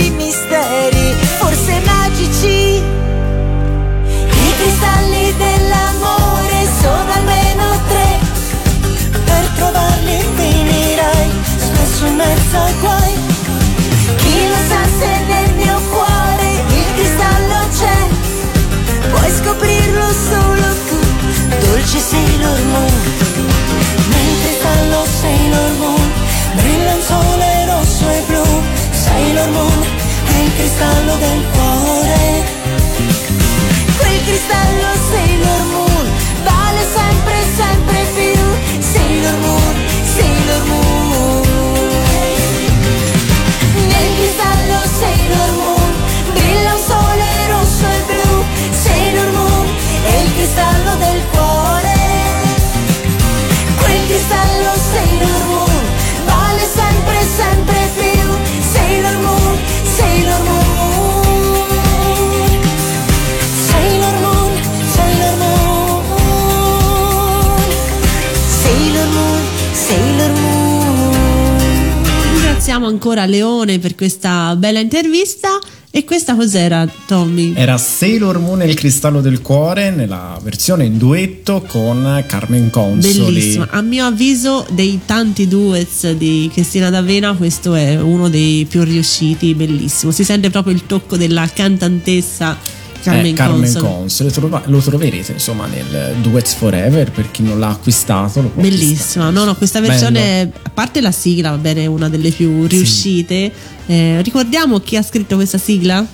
[73.33, 75.59] Leone per questa bella intervista.
[75.95, 77.53] E questa cos'era, Tommy?
[77.55, 83.25] Era Sailor Moon e il cristallo del cuore nella versione in duetto con Carmen Consoli.
[83.25, 83.67] Bellissima.
[83.69, 89.53] A mio avviso, dei tanti duets di Cristina D'Avena, questo è uno dei più riusciti,
[89.53, 90.11] bellissimo.
[90.11, 92.57] Si sente proprio il tocco della cantantessa
[93.03, 93.85] Carmen, Eh, Carmen Consoli.
[93.85, 94.29] Consoli.
[94.29, 98.41] Lo, trova- lo troverete insomma nel Duets Forever per chi non l'ha acquistato.
[98.41, 99.91] Lo può Bellissima, no, no, questa Bello.
[99.91, 103.51] versione, a parte la sigla, va bene, è una delle più riuscite.
[103.85, 106.05] Eh, ricordiamo chi ha scritto questa sigla?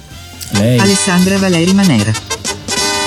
[0.51, 2.11] Lei, Alessandra Valeri Manera.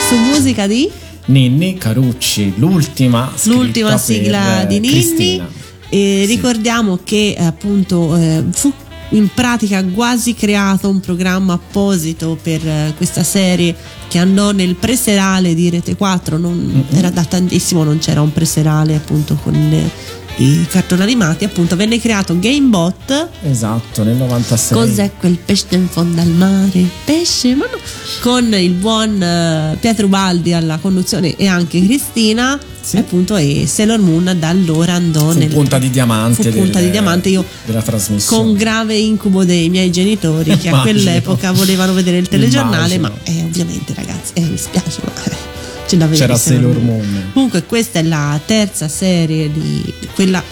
[0.09, 0.89] Su musica di
[1.27, 4.93] Ninni Carucci, l'ultima, l'ultima sigla eh, di Ninni.
[4.93, 5.49] Cristina.
[5.89, 6.35] E Sì.
[6.35, 8.73] ricordiamo che eh, appunto eh, fu
[9.13, 13.75] in pratica quasi creato un programma apposito per eh, questa serie
[14.09, 18.95] che andò nel preserale di Rete 4, non, era da tantissimo, non c'era un preserale
[18.95, 24.77] appunto con le- i cartoni animati, appunto venne creato GameBot Esatto, nel 96.
[24.79, 26.85] Cos'è quel pesce in fondo al mare?
[27.05, 27.79] Pesce, ma no.
[28.21, 32.59] Con il buon eh, Pietro Baldi alla conduzione e anche Cristina.
[32.83, 32.97] Sì.
[32.97, 36.87] Appunto e Sailor Moon da allora andò Fu nel punta di diamante fu punta del-
[36.87, 38.43] di diamante io della trasmissione.
[38.43, 43.21] con grave incubo dei miei genitori che a quell'epoca volevano vedere il telegiornale Immagino.
[43.25, 45.52] ma eh, ovviamente ragazzi eh, mi spiace ma eh,
[45.87, 47.31] ce l'avevo C'era Sailor Moon.
[47.33, 50.43] comunque questa è la terza serie di quella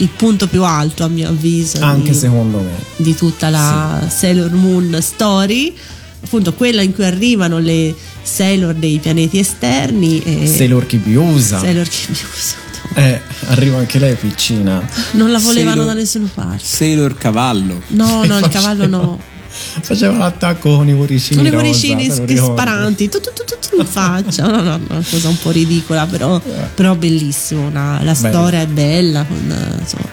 [0.00, 2.70] il punto più alto a mio avviso Anche di- secondo me.
[2.96, 5.74] di tutta la Sailor Moon story
[6.22, 11.58] appunto quella in cui arrivano le Sailor dei pianeti esterni e Sailor Kibiusa.
[11.60, 14.86] Sailor Kibiusa Eh, arriva anche lei piccina.
[15.12, 17.82] non la volevano Sailor- da nessuna parte Sailor Cavallo.
[17.88, 23.20] no no il cavallo no Faceva l'attacco con i cuoricini Sono i cuoricini sparanti tu,
[23.20, 26.40] tu, tu, tu, tu in faccia no, no, una cosa un po' ridicola però,
[26.74, 28.14] però bellissimo la, la Bello.
[28.14, 30.08] storia è bella con, eh, insomma,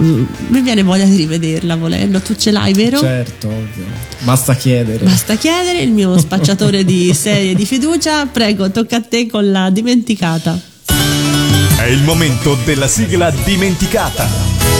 [0.00, 2.98] mm, mi viene voglia di rivederla volendo tu ce l'hai vero?
[2.98, 3.84] Certo, ovvio.
[4.20, 5.04] Basta chiedere.
[5.04, 8.26] Basta chiedere il mio spacciatore di serie di fiducia.
[8.26, 10.58] Prego, tocca a te con la dimenticata.
[11.78, 14.75] È il momento della sigla dimenticata.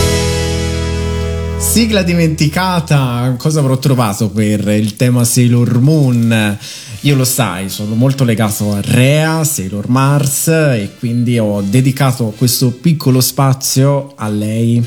[1.59, 6.59] Sigla dimenticata, cosa avrò trovato per il tema Sailor Moon?
[7.01, 12.71] Io lo sai, sono molto legato a Rea, Sailor Mars e quindi ho dedicato questo
[12.71, 14.85] piccolo spazio a lei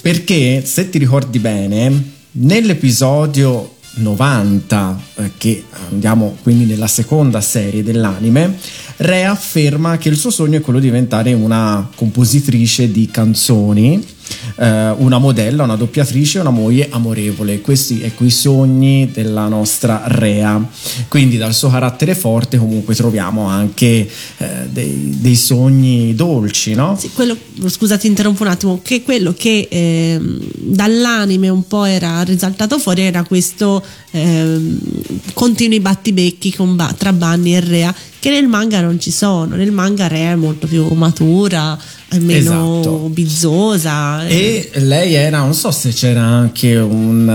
[0.00, 8.58] perché se ti ricordi bene, nell'episodio 90, eh, che andiamo quindi nella seconda serie dell'anime,
[8.96, 14.04] Rea afferma che il suo sogno è quello di diventare una compositrice di canzoni,
[14.56, 17.60] eh, una modella, una doppiatrice, una moglie amorevole.
[17.60, 20.62] Questi ecco i sogni della nostra Rea.
[21.08, 24.08] Quindi dal suo carattere forte comunque troviamo anche
[24.38, 26.96] eh, dei, dei sogni dolci, no?
[26.98, 28.80] Sì, quello, scusa, ti interrompo un attimo.
[28.82, 34.78] Che quello che ehm, dall'anime un po' era risaltato fuori era questo ehm,
[35.32, 39.56] continui battibecchi Ba- tra Bunny e Rea, che nel manga non ci sono.
[39.56, 41.78] Nel manga Rea è molto più matura,
[42.20, 43.08] meno Esatto.
[43.10, 44.26] bizzosa.
[44.26, 47.28] E lei era, non so se c'era anche un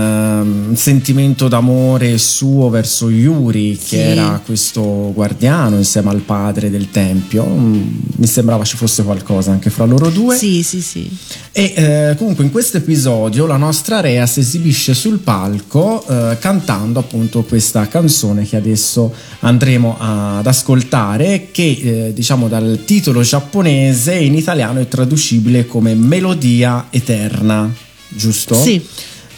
[0.68, 3.96] um, sentimento d'amore suo verso Yuri, che Sì.
[3.96, 7.44] era questo guardiano insieme al padre del tempio.
[7.46, 7.82] Mm,
[8.16, 10.36] mi sembrava ci fosse qualcosa anche fra loro due.
[10.36, 11.08] Sì, sì, sì.
[11.52, 16.98] E eh, comunque in questo episodio la nostra Rea si esibisce sul palco eh, cantando
[17.00, 24.34] appunto questa canzone che adesso andremo ad ascoltare che eh, diciamo dal titolo giapponese in
[24.34, 27.68] italiano è traducibile come Melodia Eterna,
[28.08, 28.54] giusto?
[28.54, 28.80] Sì.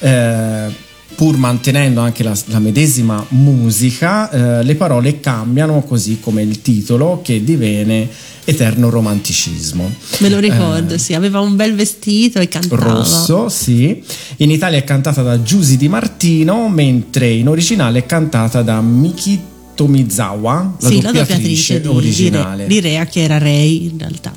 [0.01, 6.61] Eh, pur mantenendo anche la, la medesima musica, eh, le parole cambiano così come il
[6.63, 8.09] titolo che diviene
[8.45, 9.89] Eterno Romanticismo.
[10.19, 11.15] Me lo ricordo, Eh, sì.
[11.15, 12.83] Aveva un bel vestito e cantava.
[12.83, 14.03] rosso, sì.
[14.39, 19.39] In Italia è cantata da Giusy Di Martino, mentre in originale è cantata da Miki
[19.75, 22.67] Tomizawa, la sì, la doppiatrice doppiatrice di, originale.
[22.67, 24.33] di, Re- di Rea, che era Ray in realtà.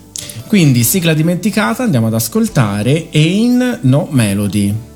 [0.47, 4.94] Quindi, sigla dimenticata, andiamo ad ascoltare Ain No Melody.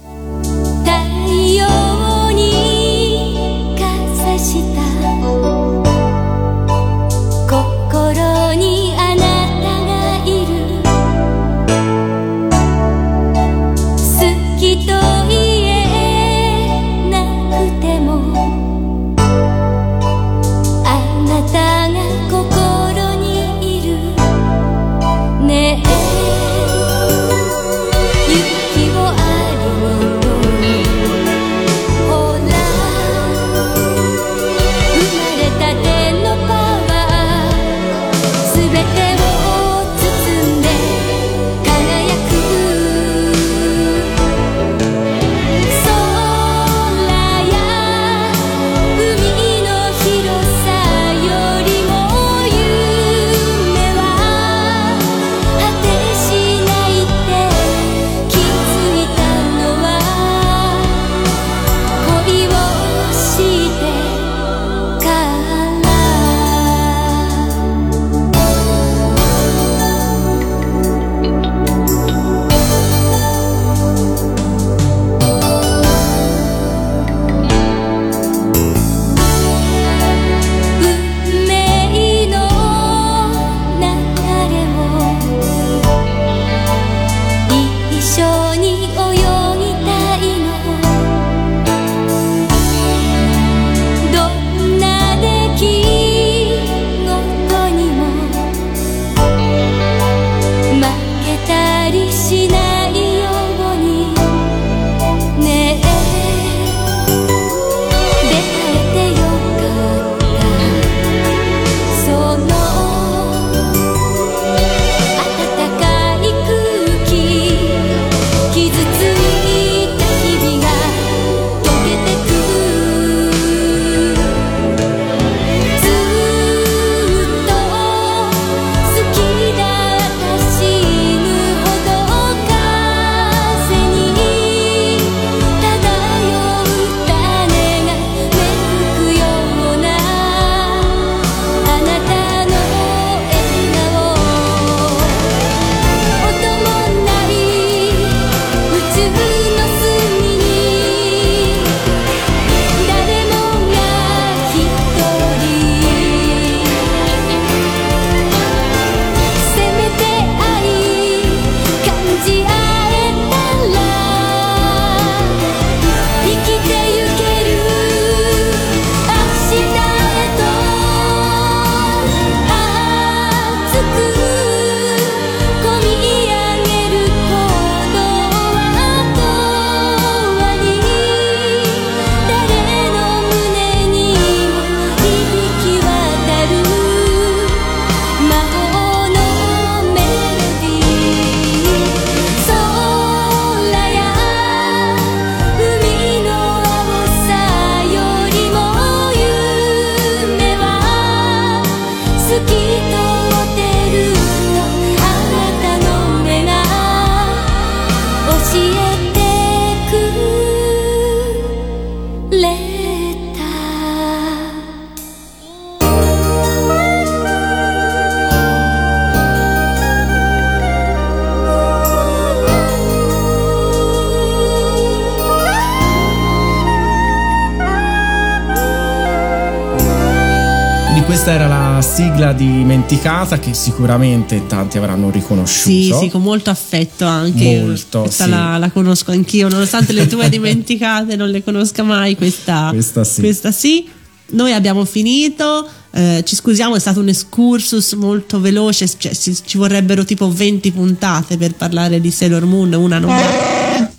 [232.89, 235.70] Dimenticata che sicuramente tanti avranno riconosciuto.
[235.70, 237.59] Sì, sì, con molto affetto anche.
[237.59, 238.29] Molto, Questa sì.
[238.32, 243.21] la, la conosco anch'io, nonostante le tue dimenticate non le conosca mai, questa, Questa sì.
[243.21, 243.87] questa sì.
[244.32, 249.57] Noi abbiamo finito, eh, ci scusiamo, è stato un excursus molto veloce, cioè, ci, ci
[249.57, 253.16] vorrebbero tipo 20 puntate per parlare di Sailor Moon, una non.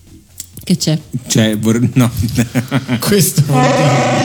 [0.63, 0.97] Che c'è?
[1.27, 2.09] Cioè, vor- no.
[3.01, 3.43] Questo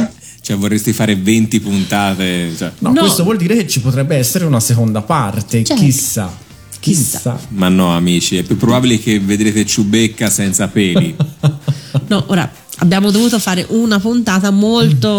[0.45, 2.53] cioè, vorresti fare 20 puntate.
[2.55, 2.71] cioè.
[2.79, 2.99] no, No.
[3.01, 5.63] questo vuol dire che ci potrebbe essere una seconda parte.
[5.63, 5.81] Certo.
[5.83, 6.31] Chissà.
[6.79, 7.39] Chissà.
[7.49, 11.15] Ma no, amici, è più probabile che vedrete Ciubecca senza peli.
[12.07, 15.09] No, ora abbiamo dovuto fare una puntata molto,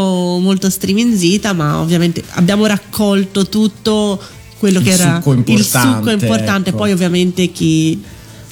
[0.40, 4.20] molto streaminzita, ma ovviamente abbiamo raccolto tutto
[4.58, 6.68] quello Il che era succo il importante, succo importante.
[6.68, 6.78] ecco.
[6.78, 8.00] Poi, ovviamente, chi,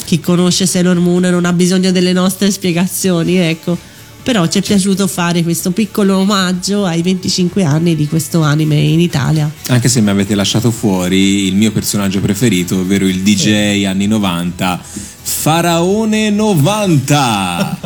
[0.06, 3.76] chi conosce Sailor Moon non ha bisogno delle nostre spiegazioni, ecco.
[4.24, 8.98] Però ci è piaciuto fare questo piccolo omaggio ai 25 anni di questo anime in
[8.98, 9.50] Italia.
[9.68, 14.80] Anche se mi avete lasciato fuori il mio personaggio preferito, ovvero il DJ anni 90,
[14.82, 17.78] Faraone 90.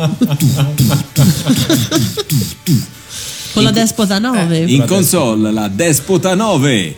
[3.51, 4.59] Con la Despota 9.
[4.59, 6.95] In console la Despota 9.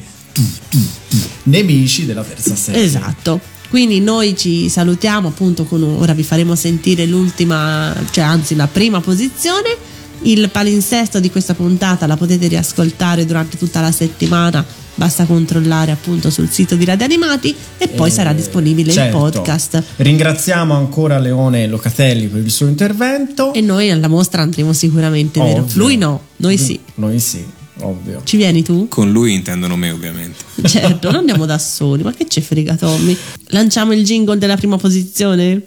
[1.44, 2.84] Nemici della terza serie.
[2.84, 3.42] Esatto.
[3.72, 9.00] Quindi noi ci salutiamo appunto con ora vi faremo sentire l'ultima, cioè anzi la prima
[9.00, 9.78] posizione.
[10.24, 16.30] Il palinsesto di questa puntata la potete riascoltare durante tutta la settimana, basta controllare appunto
[16.30, 19.26] sul sito di Radio Animati e poi Eh, sarà disponibile certo.
[19.26, 19.82] il podcast.
[19.96, 23.54] Ringraziamo ancora Leone Locatelli per il suo intervento.
[23.54, 25.64] E noi alla mostra andremo sicuramente.
[25.76, 26.78] Lui no, noi sì.
[26.96, 27.44] Noi sì,
[27.82, 28.22] ovvio.
[28.24, 28.88] Ci vieni tu?
[28.88, 30.44] Con lui intendono me, ovviamente.
[30.66, 33.16] Certo, non andiamo da soli, ma che ci frega Tommy?
[33.48, 35.62] Lanciamo il jingle della prima posizione?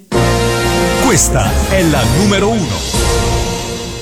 [1.04, 2.76] Questa è la numero uno.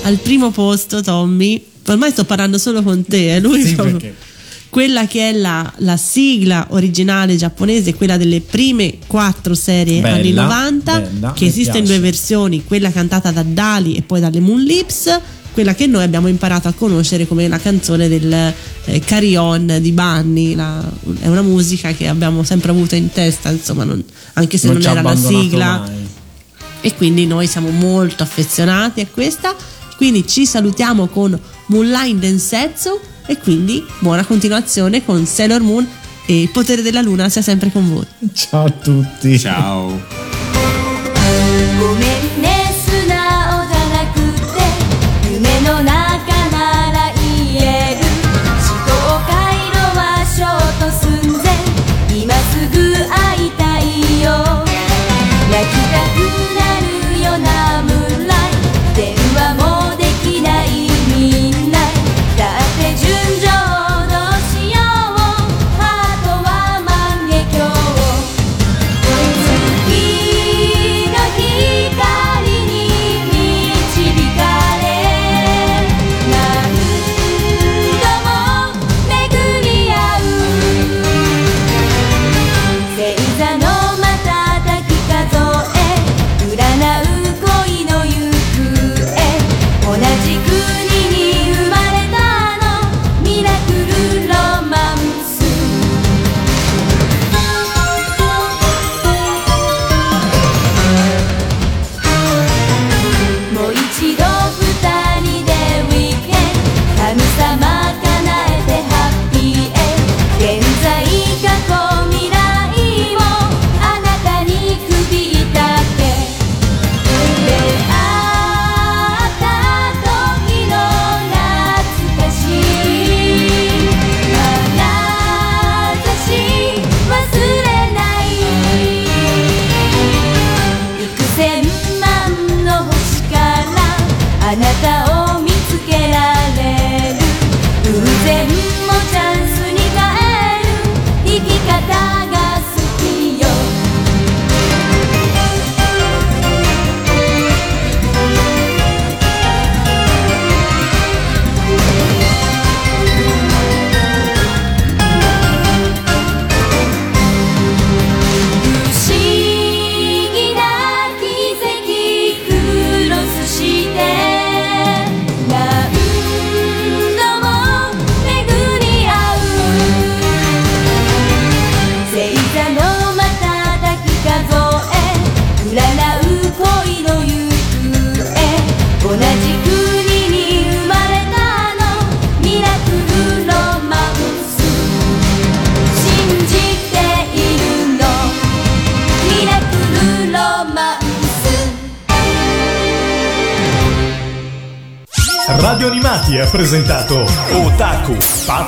[0.03, 4.15] Al primo posto, Tommy, ormai sto parlando solo con te, eh, lui Sì, proprio- perché?
[4.69, 10.33] quella che è la, la sigla originale giapponese, quella delle prime quattro serie Bella, anni
[10.33, 11.93] 90, bella, che esiste in piace.
[11.93, 15.21] due versioni, quella cantata da Dali e poi dalle Moon Lips,
[15.53, 18.33] quella che noi abbiamo imparato a conoscere come la canzone del
[18.85, 20.83] eh, Carry On di Bunny, la-
[21.21, 24.03] è una musica che abbiamo sempre avuto in testa, insomma, non-
[24.35, 25.91] anche se non, ha era la sigla mai.
[26.81, 29.55] e quindi noi siamo molto affezionati a questa
[29.97, 35.87] quindi ci salutiamo con Moonline Densetsu e quindi buona continuazione con Sailor Moon
[36.27, 39.39] e il potere della luna sia sempre con voi Ciao a tutti.
[39.39, 40.01] Ciao.